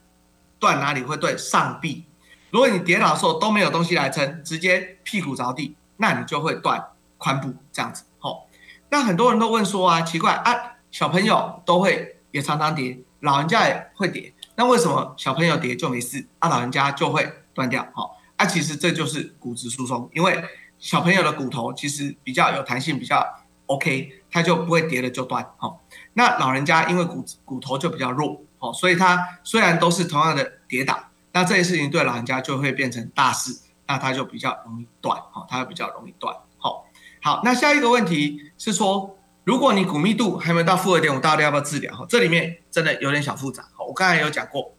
[0.59, 1.03] 断哪里？
[1.03, 2.07] 会对上臂。
[2.53, 6.88] 如果你跌倒的时候都没有东西来撑，直接屁股着地，那你就会断
[7.19, 8.05] 髋部这样子。
[8.19, 8.47] 吼，
[8.91, 17.83] 那很多人都问说啊，奇怪啊，小朋友都会也常常跌，老人家也会跌，那为什么小朋友跌就没事，啊老人家就会断掉？
[17.95, 18.11] 哈。
[18.37, 20.45] 那其实这就是骨质疏松，因为
[20.79, 23.25] 小朋友的骨头其实比较有弹性，比较
[23.67, 25.43] OK，它就不会跌了就断。
[25.59, 25.79] 哦，
[26.12, 30.99] 那老人家因为骨骨头就比较弱，哦，所以他虽然都是同样的跌倒，
[31.33, 35.18] 那这件事情对老人家就会变成大事，那他就比较容易断。
[35.33, 36.35] 哦，他比较容易断。
[36.59, 36.87] 好，
[37.23, 41.95] 好，那下一个问题是说，如果你骨密度还没到负二点五，到底要不要治疗？
[41.95, 43.64] 哈，这里面真的有点小复杂。
[43.75, 44.75] 好，我刚才有讲过。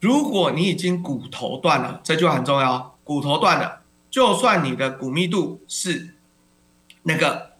[0.00, 2.94] 如果你已经骨头断了，这就很重要。
[3.02, 6.14] 骨头断了，就算你的骨密度是
[7.04, 7.52] 那个，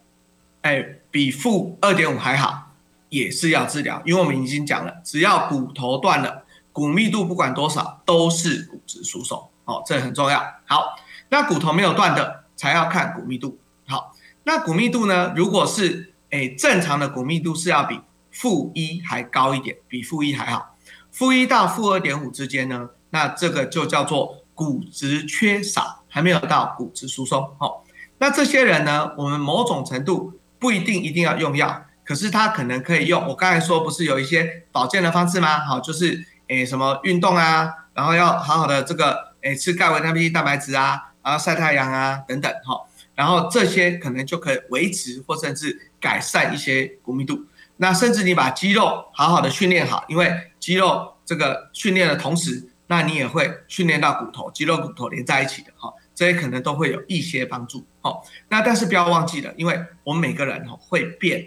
[0.61, 2.71] 哎，比负二点五还好，
[3.09, 3.99] 也是要治疗。
[4.05, 6.44] 因为我们已经讲了，只要骨头断了，
[6.75, 9.49] 骨密度不管多少都是骨质疏松。
[9.63, 10.45] 哦，这很重要。
[10.65, 10.93] 好，
[11.29, 13.57] 那骨头没有断的才要看骨密度。
[13.87, 15.31] 好，那骨密度呢？
[15.37, 20.75] 如果是诶正常的骨密度是要比负一还高一点，比负一还好。
[21.11, 27.41] 负一到负二点五之间呢，那这个就叫做骨质缺少，还没有到骨质疏松。
[27.59, 27.81] 哦，
[28.17, 33.25] 那这些人呢，我们某种程度不一定一定要用药，可是他可能可以用。
[33.29, 35.59] 我刚才说不是有一些保健的方式吗？
[35.65, 42.51] 好，就是诶什么运动啊，然后要好好的这个诶吃钙维他命蛋白质啊，然后晒太阳啊等等。
[42.63, 42.81] 哈，
[43.15, 47.45] 然后这些可能就可以维持或甚至改善一些骨密度。
[47.77, 57.85] 那甚至你把肌肉好好的训练好，因为肌肉这个训练的同时，那你也会训练到骨头，肌肉骨头连在一起的哈，这些可能都会有一些帮助。
[57.99, 61.45] 好，那但是不要忘记了，因为我们每个人哈会变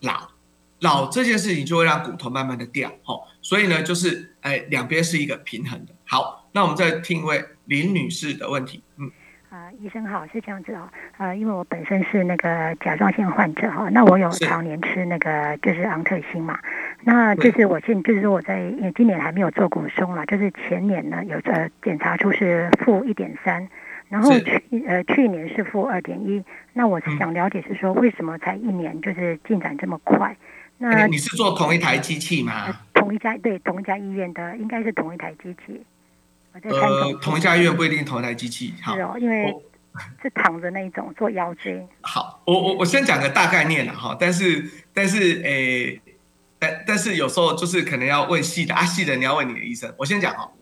[0.00, 0.28] 老，
[0.80, 5.92] 老这件事情就会让骨头慢慢的掉，哦，所以呢，就是哎两边是一个平衡的。
[6.04, 9.10] 好，那我们再听一位林女士的问题，嗯。
[9.48, 10.88] 啊，医生好，是这样子哦，
[11.18, 16.60] 呃，因为我本身是那个甲状腺患者哈，那我有常年吃那个就是昂特星嘛，
[17.02, 23.68] 那就是我现就是说我在因为今年还没有做骨松了，就是前年呢有呃检查出是负一点三，
[24.08, 30.36] 然后去呃去年是负二点一，那我想了解是说为什么才一年就是进展这么快？
[30.82, 32.68] 那你是做同一台机器吗？
[33.10, 35.84] 同一家对同一家医院的应该是同一台机器。
[36.52, 38.72] 我在呃，同一家医院不一定同一台机器。
[38.80, 39.52] 是哦，因为
[40.22, 41.84] 是躺着那一种做腰椎。
[42.02, 46.00] 好，我我我先讲个大概念了哈，但是但是诶，
[46.56, 49.92] 但但是有时候就是可能要问细的啊，细的你要问你的医生。
[49.98, 50.52] 我先讲哦，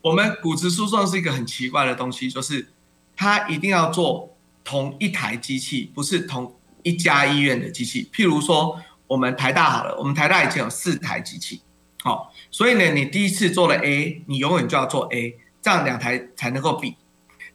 [0.00, 2.68] 我们骨质疏松是一个很奇怪的东西，就是
[3.16, 6.54] 它一定要做同一台机器，不是同
[6.84, 8.08] 一家医院的机器。
[8.12, 11.62] 譬如说，我们台大好了，我们台大以前有四台机器。
[12.02, 16.96] 好，所以呢，你第一次做了 A，你永远就要做 A，这样两台才能够比。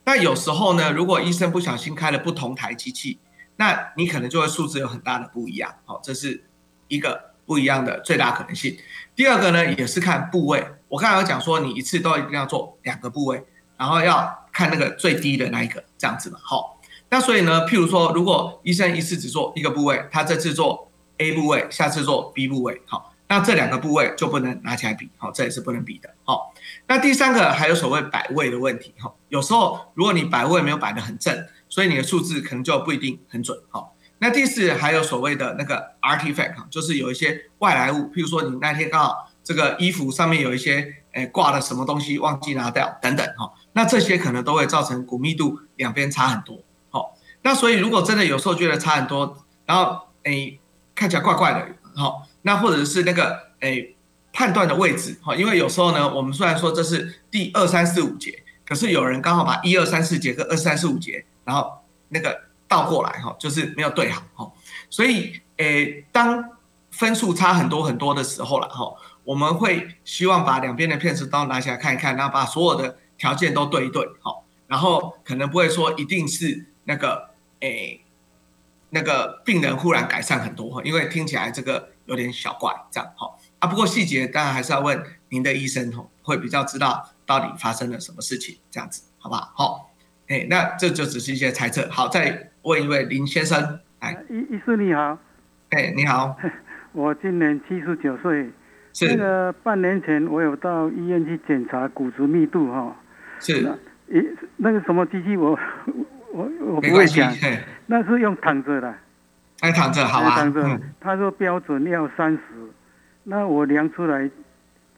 [0.06, 3.20] 那有时候呢，如果医生不小心开了不同台机器，
[3.58, 5.76] 那你可能就会数字有很大的不一样。
[5.86, 6.46] 好，这是
[6.88, 8.76] 一个不一样的最大可能性。
[9.16, 10.66] 第二个呢，也是看部位。
[10.88, 13.44] 我刚才有讲说，你一次都一定要做两个部位，
[13.78, 16.40] 然后要看那个最低的那一个，这样子嘛。
[16.42, 16.80] 好，
[17.10, 20.89] 那所以呢，譬如说，如果医生一次只做一个部位，他这次做
[21.20, 23.14] A 部位，下次做 B 部位，好。
[23.32, 26.52] 那这两个部位就不能拿起来比，好，这也是不能比的，好。
[26.88, 33.96] 那第三个还有所谓摆位的问题，哈，有时候如果你摆位没有摆得很正，所以你的数字可能就不一定很准，好。
[34.18, 47.16] 那第四还有所谓的那个 artifact，就是有一些外来物，譬如说你那天刚好这个衣服上面有一些诶挂了什么东西忘记拿掉等等，哈，那这些可能都会造成骨密度两边差很多，好。
[47.44, 50.59] 那所以如果真的有时候觉得差很多，然后诶
[51.00, 52.28] 看起来怪怪的，好。
[52.42, 53.96] 那或者是那个诶
[54.34, 61.72] 判断的位置哈，因为有时候呢，我们虽然说这是第二三四五节，可是有人刚好把一二三四节跟二三四五节，然后
[62.10, 62.38] 那个
[62.68, 64.52] 倒过来哈，就是没有对好哈，
[64.90, 66.44] 所以诶当
[66.92, 68.94] 分数差很多很多的时候了哈，
[69.24, 78.02] 我们会希望把两边的片子都拿起来看一看，然后把所有的条件都对一对好，然后可能不会说一定是那个诶
[78.92, 81.90] 那个病人忽然改善很多哈，因为听起来这个。
[82.10, 89.54] 有点小怪，这样哈啊，不过细节当然还是要问您的医生吼，会比较知道到底发生了什么事情，这样子好不好？
[89.56, 89.92] 好，
[90.28, 91.88] 哎，那这就只是一些猜测。
[91.92, 95.20] 好，再问一位林先生，哎，医医师你好，
[95.70, 96.36] 哎，你好，
[96.94, 98.50] 我今年七十九岁，
[98.92, 102.96] 是那个半年前我有到医院去检查骨质密度哈，
[103.40, 103.62] 是，
[104.08, 104.20] 一
[104.58, 105.56] 那个什么机器我
[106.32, 107.34] 我我不会讲，
[107.88, 108.94] 那是用躺着的。
[109.62, 110.52] 还躺着，好啊。
[110.56, 110.82] 嗯。
[111.00, 112.42] 他说标准要三十，
[113.24, 114.30] 那我量出来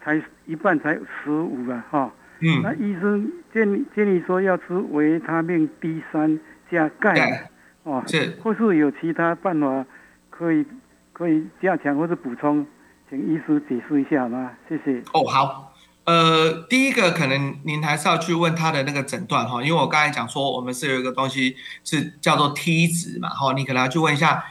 [0.04, 2.12] 才一半，才十五了哈。
[2.40, 2.62] 嗯。
[2.62, 7.50] 那医生建议建议说要吃维他命 D 三加钙，
[7.84, 8.38] 哦，是。
[8.44, 9.86] 或是有其他办法
[10.30, 10.66] 可以
[11.14, 12.66] 可以加强或者补充，
[13.10, 14.52] 请医师解释一下吗？
[14.70, 15.02] 谢谢。
[15.14, 15.71] 哦，好。
[16.04, 24.44] 呃，第一个可能您还是要去问他的那个诊断哈，因为我刚才讲说我们是有一个东西是叫做 T 值嘛，哈，你可能要去问一下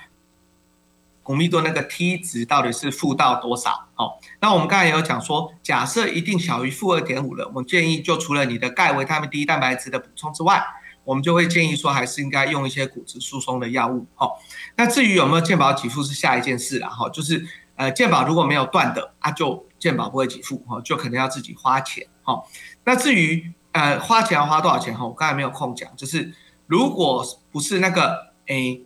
[1.25, 10.65] 骨密度那个 T 值到底是负到多少，哦，那我们刚才也有讲说，假设一定小于负二点五了，我们建议就除了你的钙、维他命 D、蛋白质的补充之外，
[11.03, 14.31] 我们就会建议说还是应该用一些骨质疏松的药物，哦，
[14.77, 17.45] 那至于有没有健保给付是下一件事了，哈，就是
[17.81, 19.65] 呃健保如果没有断的啊就。
[19.81, 22.45] 健保不会给付哈，就可能要自己花钱哈。
[22.85, 25.89] 那至于呃花钱要花多少钱哈，我刚才没有空讲。
[25.97, 26.35] 就是
[26.67, 28.83] 如果不是那个诶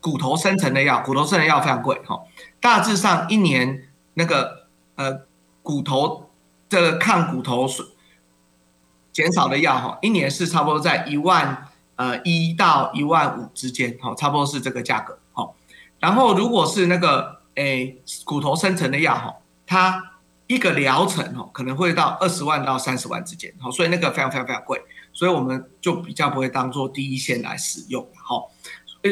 [0.00, 2.22] 骨头生成的药，骨头生成药非常贵哈。
[2.60, 5.22] 大致上一年那个呃
[5.64, 6.30] 骨头
[6.68, 7.84] 这个抗骨头损
[9.10, 11.66] 减少的药哈，一年是差不多在一万
[11.96, 15.50] 呃一到一万五之间哈，差不多是这个价格哈。
[15.98, 19.34] 然后如果是那个诶骨头生成的药哈，
[19.66, 20.12] 它
[20.46, 24.80] 一个疗程哦，可能会到二十万到三十万之间，好，所以那个非常非常非常贵，
[25.12, 28.50] 所以我们就比较不会当做第一线来使用，好，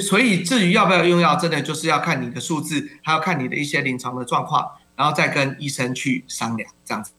[0.01, 7.13] 所以至于要不要用药，真的就是要看你的数字，还要看你的一些临床的状况，然后再跟医生去商量，这样子，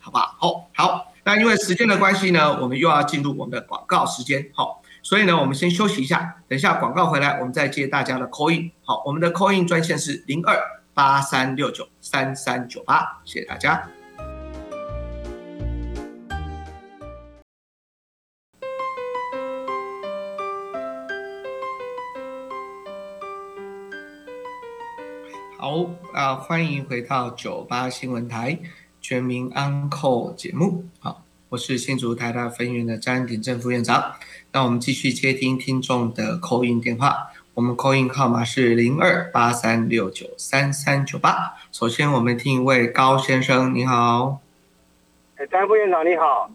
[0.00, 0.34] 好不好？
[0.38, 10.56] 好，好，那因为时间的关系呢，我们又要进入我们的广告时间，好，所以呢，我们先休息一下，等一下广告回来，我们再接大家的 call in，好，我们的 call in 专线是零二。
[10.92, 13.86] 八三六九三三九八，谢谢大家。
[25.58, 25.84] 好
[26.14, 28.58] 啊，欢迎回到九八新闻台
[29.02, 30.86] 全民安扣节目。
[30.98, 34.14] 好，我是新竹台大分院的张鼎正副院长。
[34.52, 41.54] 那我们继续接听听众的扣印电话，我们扣印号码是零二八三六九三三九八。
[41.70, 44.40] 首先，我们听一位高先生，你好。
[45.36, 46.50] 哎，张副院长你好。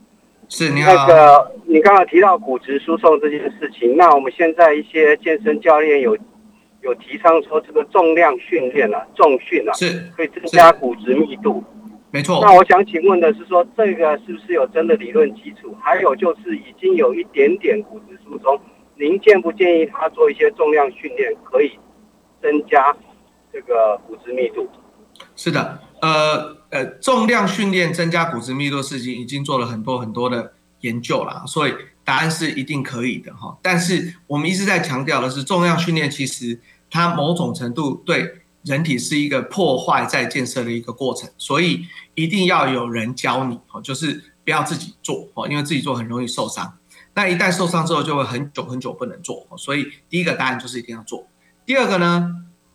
[0.49, 0.93] 是你好。
[0.93, 6.17] 那个，你刚刚提到骨质疏松这件事情，那我们现在一些健身教练有。
[6.81, 11.63] 有提倡说这个重量训练啊，重训啊，是可以增加骨质密度。
[12.11, 12.39] 没错。
[12.41, 15.75] 那我想请问的是说，这个是不是有真的理论基础？
[15.81, 18.59] 还有就是已经有一点点骨质疏松，
[18.95, 21.71] 您建不建议他做一些重量训练，可以
[22.41, 22.95] 增加
[23.51, 24.69] 这个骨质密度？
[25.35, 33.57] 是的，呃呃，重量训练增加骨质密度事情已经做了很多很多的研究了，所以答案是一定可以的哈。
[33.61, 36.59] 但是我们一直在强调的是，重量训练其实。
[36.93, 41.85] 它某种程度对人体是一个破坏再建设的一个过程，所以
[42.15, 46.77] 一定要有人教你哦，就是不要自己做哦，因为自己做很容易受伤。
[47.13, 49.45] 那一旦受伤之后，就会很久很久不能做。
[49.57, 51.27] 所以第一个答案就是一定要做。
[51.65, 52.29] 第二个呢，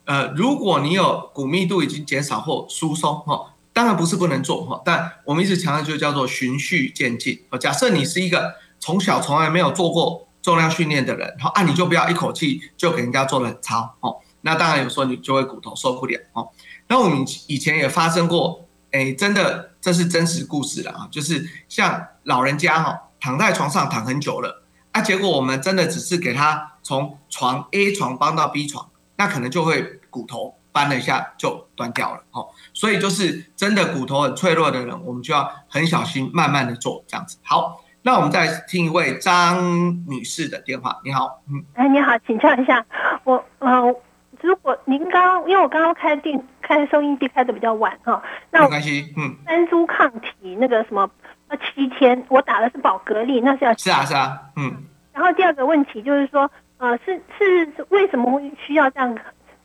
[0.04, 7.40] 呃，如果你有骨密度已经减少或疏松哈，当然不是不能做哈，但我们一直强调就叫做循序渐进。
[7.60, 10.24] 假设你是一个从小从来没有做过。
[10.42, 14.14] 重量训练的人，好啊，你就不要一口气就给人家做的很糙哦。
[14.46, 16.48] 那当然有时候你就会骨头受不了哦。
[16.86, 17.18] 那我们
[17.48, 32.46] 以前也发生过，哎，真的这是真实故事了啊，就是像老人家哈躺在床上躺很久了，啊，结果我们真的只是给他从床 A 床搬到 B 床，那可能就会骨头搬了一下就断掉了哦。
[32.72, 37.36] 所以就是真的骨头很脆弱的人，我们就要很小心，慢慢的做这样子。
[37.42, 37.82] 好。
[38.02, 39.60] 那我们再听一位张
[40.06, 40.96] 女士的电话。
[41.04, 42.86] 你好，嗯，哎，你好，请教一下，
[43.24, 43.82] 我呃，
[44.40, 51.10] 如果您刚因为我刚刚开定开收音机开的比较晚哈，那没关系，嗯，三株抗体那个什么
[51.48, 54.84] 呃七天，我打的是宝格丽，那是要是啊是啊，嗯。
[55.12, 59.18] 然后第二个问题就是说，呃，是是为什么会需要这样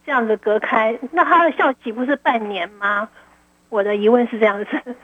[0.05, 0.97] 这样的隔开？
[1.11, 3.07] 那它的效期不是半年吗？
[3.69, 4.95] 我的疑问是这样子。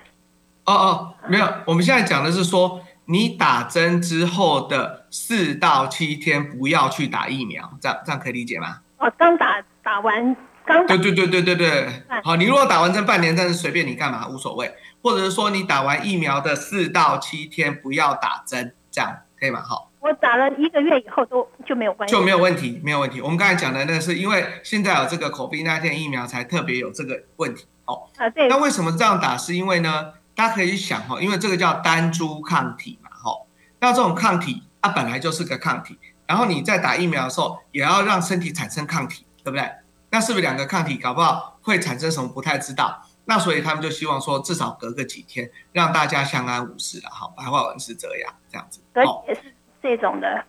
[0.65, 2.82] 哦哦，没有，我们现在讲的是说。
[3.09, 8.82] 你打针之后的四到七天不要去打疫苗，这样这样可以理解吗？
[8.97, 10.35] 哦，刚打打完，
[10.65, 19.61] 刚对对对对对对，好，你如果打完针半年，但是随便你干嘛无所谓，或者是说你打完疫苗的四到七天不要打针，这样可以吗？
[19.61, 23.21] 好，我打了一个月以后都就没有关系，就没有问题，没有问题。
[23.21, 29.37] 我们刚才讲的那是因为现在有这个口鼻那天疫苗才特别有这个问题，哦，啊对，那为什么这样打？
[29.37, 30.13] 是因为呢？
[30.35, 33.31] 大家可以去想哈，因为这个叫单株抗体嘛，哈，
[33.79, 35.97] 那这种抗体它本来就是个抗体，
[36.28, 39.67] 然后你在打疫苗的时候也要让身体产生抗体，对不对？
[40.09, 43.01] 那是不是两个抗体搞不好会产生什么不太知道？
[43.25, 48.80] 那所以他们就希望说至少隔个几天，让大家相安无事的，好，白话文是这样，这样子。
[48.93, 49.41] 所以，也是
[49.82, 50.45] 这种的。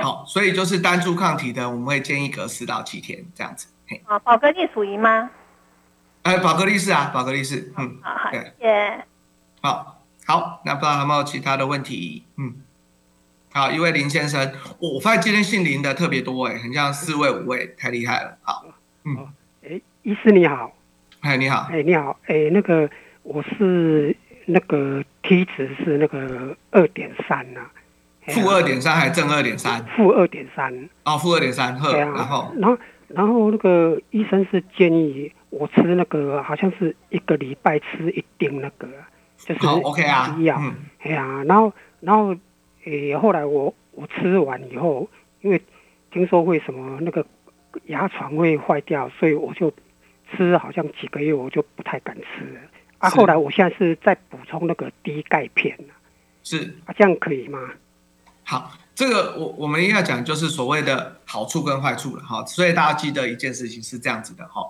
[0.00, 3.66] 好，所以就是单株抗体的，我们会建议隔四到七天这样子。
[4.06, 5.28] 啊，宝格丽属于吗？
[6.22, 9.04] 哎，宝格丽士啊，宝格丽是，嗯，好，谢谢。
[9.60, 12.24] 好，好，那不知道有没有其他的问题？
[12.38, 12.61] 嗯，
[13.54, 18.38] 好，一位林先生，我发现今天姓林的特别多，哎，很像四位五位，太厉害了。
[18.42, 18.64] 好，
[19.04, 19.28] 嗯，
[19.62, 20.72] 哎，医师你好，
[21.20, 22.88] 哎，你好，哎，你好，哎，那个
[23.22, 27.60] 我是那个 T 值是那个二点三呐，
[28.28, 29.84] 负二点三还是正二点三？
[29.96, 30.88] 负二点三。
[31.04, 32.78] 哦，负二点三，呵，然后，然后，
[33.08, 35.30] 然后那个医生是建议。
[35.50, 38.88] 我吃那个好像是一个礼拜吃一丁那个，
[39.36, 40.58] 就是好 OK 啊药。
[41.00, 42.34] 哎呀，然后然后
[42.84, 45.08] 诶，后来我我吃完以后，
[45.40, 45.62] 因为
[46.10, 47.24] 听说会什么那个
[47.86, 49.72] 牙床会坏掉，所以我就
[50.30, 52.60] 吃好像几个月我就不太敢吃了。
[52.98, 55.78] 啊，后来我现在是在补充那个低钙片
[56.42, 57.58] 是啊，这样可以吗？
[58.44, 62.44] 好，这个我我们要讲就是所谓的好处跟坏处了哈。
[62.46, 64.62] 所以大家记得一件事情是这样子的哈。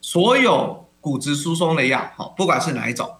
[0.00, 3.10] 所有骨质疏松的药，哈，不管是哪一种，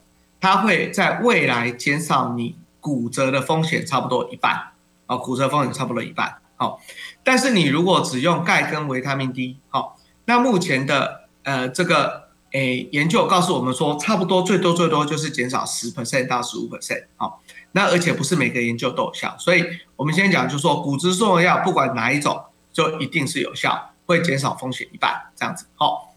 [0.41, 4.73] 它会在未来减少你骨折的风险差不多一半，
[5.07, 6.81] 哦，骨折风险差不多一半，好。
[7.23, 17.41] 但是你如果只用钙跟维他命 D，好，那目前的呃这个诶研究告诉我们说，差不多最多最多就是减少十 percent 到十五 percent，好。
[17.75, 19.65] 那而且不是每个研究都有效，所以
[19.97, 26.15] 我们先讲就是说骨质疏松药不管哪一种，就一定是有效，会减少风险一半这样子，好。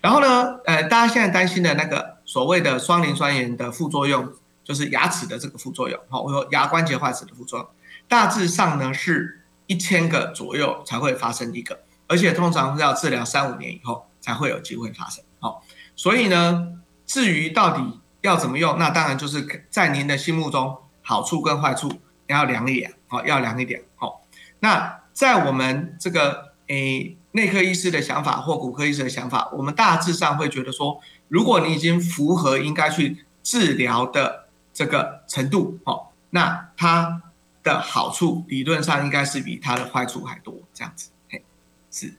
[0.00, 4.32] 然后呢，呃，大家现在担心的那个所谓的双磷酸盐的副作用，
[4.68, 7.66] 就是牙齿的这个副作用，好，我说牙关节坏死的副作用，
[8.06, 15.24] 大致上呢是一千个左右才会发生一个，而且通常是要治疗三五年以后才会有机会发生。
[15.40, 15.64] 好，
[15.96, 16.68] 所以呢，
[17.06, 21.90] 至于到底要怎么用，那当然就是在您的心目中好处跟坏处
[22.26, 23.82] 要量一量，好，要量一点。
[23.94, 24.20] 好，
[24.60, 34.47] 那在我们这个诶内科医师的想法或骨科医师的想法，我们大致上会觉得说，如果你已经符合应该去治疗的
[34.78, 37.20] 这个程度，哦，那它
[37.64, 41.42] 的好处理论上应该是比它的坏处还多，这样子，嘿，
[41.90, 42.14] 是。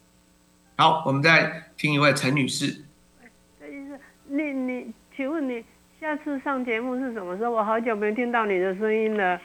[0.75, 2.83] 好，我们再听一位陈女士。
[3.61, 3.97] 陈女士，
[4.27, 5.63] 你你，请问你
[6.01, 7.51] 下次上节目是什么时候？
[7.51, 9.39] 我好久没听到你的声音了。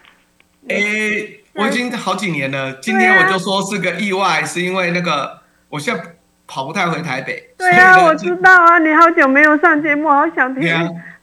[0.66, 2.72] 诶，我已经好几年了。
[2.80, 6.16] 今天我就说是个意外，是因为那个我现在
[6.48, 7.54] 跑不太回台北。
[7.56, 10.64] 对啊，我知道啊，你好久没有上节目，好想听。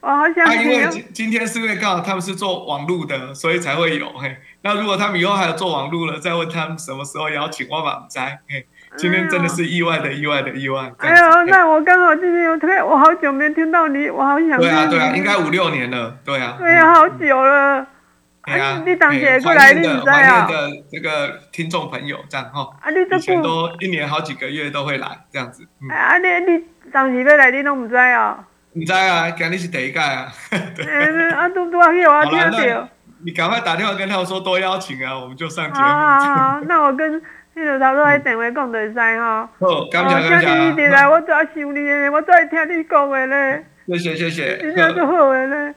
[0.02, 0.64] 我好想听。
[0.64, 4.10] 因为今今天是因为刚好他们是做网络的，所以才会有。
[4.14, 8.40] 嘿，那如果他们以后还有做网络了，再问他们什么时候邀请，我满在。
[8.50, 8.68] 嘿。
[8.98, 10.92] 今天真的是意外的意外的意外。
[10.98, 14.60] 哎呦，那我刚好今天有特，我好久没听到你，我好想。
[14.60, 16.58] 对啊对啊，应该五六年了，对啊。
[16.60, 17.88] 对啊，好久了。
[18.42, 20.46] 哎呀，你当姐过来，你知道啊？
[20.46, 22.68] 的这个听众朋友这样哈，
[23.16, 25.66] 以前都一年好几个月都会来这样子。
[25.90, 28.44] 哎，啊你你当时要来，你都唔知啊？
[28.74, 30.32] 唔知啊，今日是第一届啊。
[30.52, 32.88] 哎，啊都都还有啊，听到。
[33.24, 35.86] 你赶快打电话跟他们说多邀请啊，我们就上节目。
[35.86, 37.22] 好好好，那我跟。
[37.54, 39.50] 那个头拄喺电话讲就会使吼。
[39.60, 40.58] 好，感谢感谢。
[40.58, 43.66] 你一直来，我最想你诶，我最听你讲诶咧。
[43.88, 44.58] 谢谢谢谢。
[44.58, 45.76] 真正就好诶咧。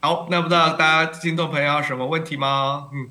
[0.00, 2.84] 好，那不知道大家听众朋友有什么问题吗？
[2.94, 3.10] 嗯。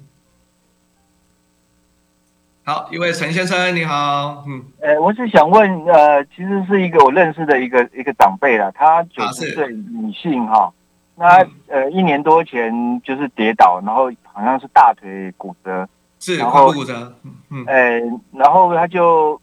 [2.64, 4.64] 好，一位陈先生你好，嗯。
[4.82, 10.72] 呃，我是想问，呃，其实是一个我认识的一个一个长辈了，她九十岁女性哈，
[11.16, 15.88] 那呃一年多前就是跌倒，然后好像是大腿骨折。
[16.20, 17.16] 是后骨折，
[17.50, 18.00] 嗯，呃，
[18.32, 19.42] 然后他就，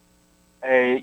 [0.61, 1.03] 呃，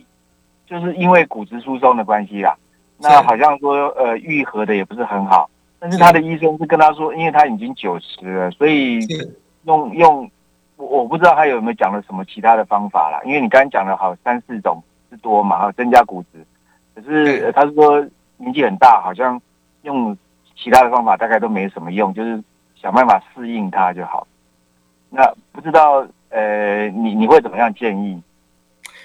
[0.66, 2.56] 就是因为骨质疏松的关系啦，
[2.98, 5.50] 那好像说呃愈合的也不是很好，
[5.80, 9.06] 但是他的医生是跟他说，因为他已经九十了，所以
[9.66, 10.32] 用用
[10.78, 16.46] 我我不知道他有没有讲了什么其他的方法啦，因为你刚刚讲了好三四种之多嘛，哈，增加骨质，
[16.94, 18.06] 可是他是说
[18.38, 19.42] 年纪很大，好像
[19.84, 20.18] 用
[20.56, 22.44] 其他的方法大概都没什么用，就是
[22.76, 24.28] 想办法适应它就好。
[25.10, 28.22] 那不知道，呃，你你会怎么样建议？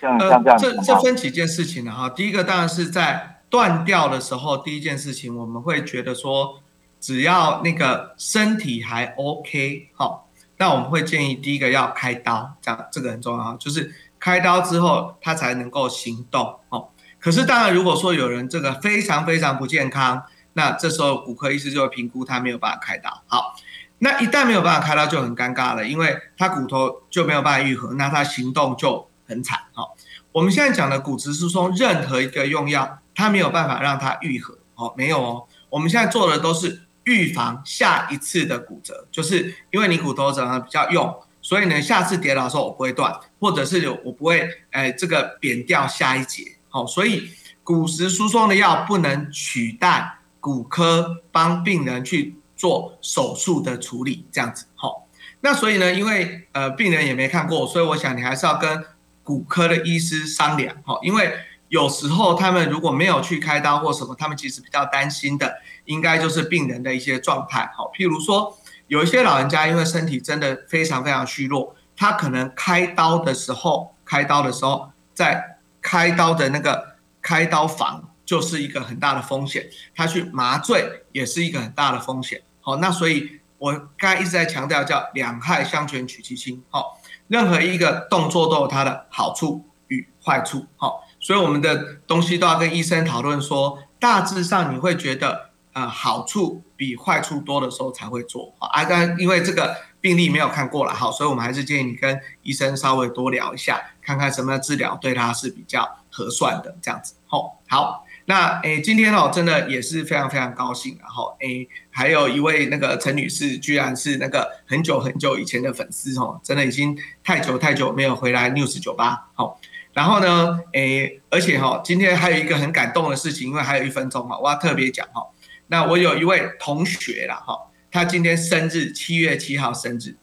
[0.01, 1.93] 像像这样，这这分几件事情呢？
[1.93, 6.59] 哈，第一个当然是在断掉的时候，第一件事情我们会觉得说，
[6.99, 10.27] 只要那个身体还 OK，好，
[10.61, 16.91] 那我们会建议第一个要开刀，这样这个很重要，就是开刀之后他才能够行动，哦。
[17.19, 23.55] 可是当然，如果说有人这个非常非常不健康，那这时候骨科医师就会评估他没有办法开刀，好。
[24.03, 29.89] 那一旦没有办法开刀就很尴尬了，因为他骨头就没有办法愈合，那他行动就很惨哦。
[30.33, 35.45] 我们现在讲的骨质疏松，任何一个用药，它没有办法让它愈合哦，没有哦。
[35.71, 47.31] 我们现在做的都是预防下一次的骨折，就是因为你骨头长得比较用，所以呢，下次跌倒的时候我不会断，或者是我不会哎这个扁掉下一节，好，所以
[47.63, 52.37] 骨质疏松的药不能取代骨科帮病人去。
[52.61, 55.09] 做手术的处理这样子，好，
[55.41, 58.85] 那所以呢，因为呃病人也没看过，所以我想你还是要跟
[59.25, 61.33] 骨科的医师商量，好，因为
[61.71, 68.59] 有时候他们如果没有去开刀或什么，他们其实比较担心的，应该就是病人的一些状态，好，譬如说
[68.89, 82.43] 有一些老人家因为身体真的非常非常虚弱，他可能开刀的时候，开刀的时候在开刀的那个开刀房就是一个很大的风险，他去麻醉也是一个很大的风险。
[82.61, 86.61] 好，那所以我刚才一直在强调叫两害相权取其轻。
[86.69, 90.67] 好，任何一个动作都有它的好处与坏处。
[90.77, 98.55] 好，所以我们的东西都要跟医生讨论说，大致上你会觉得呃好处比坏处多的时候才会做。
[98.59, 107.15] 啊，但因为这个病例没有看过了，好，所以我们还是建议你跟医生稍微多聊一下，看看什么治疗对他是比较合算的这样子。
[107.27, 108.07] 好，好。
[108.27, 119.59] 那诶，今天哦，真的也是非常非常高兴，然后诶，还有一位那个陈女士，居然是那个很久很久以前的粉丝哦，真的已经太久太久没有回来 News 酒吧，好，
[120.01, 125.27] 然后呢，诶，而且哈，今天还有一个很感动的事情，因为还有一分钟哈，我要特别讲哈，
[125.67, 127.55] 那我有一位同学啦哈，
[127.91, 130.17] 他今天生日，七月七号生日，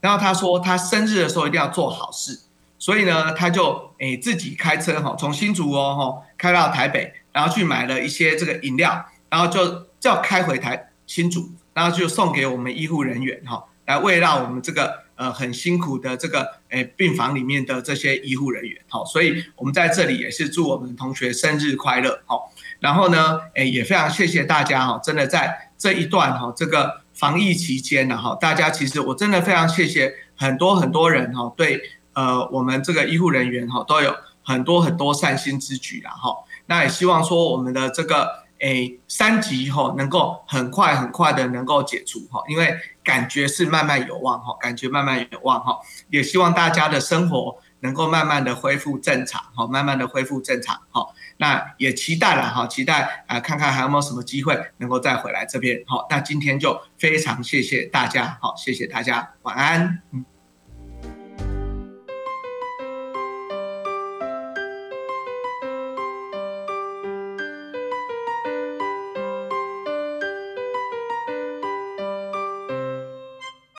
[0.00, 2.42] 然后他说他生日的时候一定要做好事，
[2.78, 7.12] 所以呢，他就诶自己开车哈，从新竹哦哈开到台北。
[7.32, 31.80] 然后去买了一些这个饮料，然后就叫开回台新竹，然后就送给我们医护人员哈，来慰劳我们这个呃很辛苦的这个诶病房里面的这些医护人员，好，所以我们在这里也是祝我们同学生日快乐，好，然后呢，诶也非常谢谢大家哈，真的在这一段哈这个防疫期间呢哈，大家其实我真的非常谢谢很多很多人哈，对
[32.12, 36.34] 呃我们这个医护人员哈都有很多很多善心之举啦哈，
[36.66, 38.44] 那也希望说我们的这个。
[38.60, 42.74] 诶，三级哈能够很快很快的能够解除哈，因为
[43.04, 45.78] 感觉是慢慢有望哈，感觉慢慢有望哈，
[46.08, 60.33] 也希望大家的生活能够慢慢的恢复正常哈，慢慢的恢复正常哈，那也期待了哈，期待啊看看还有没有什么机会能够再回来这边哈，那今天就非常谢谢大家好，谢谢大家，晚安。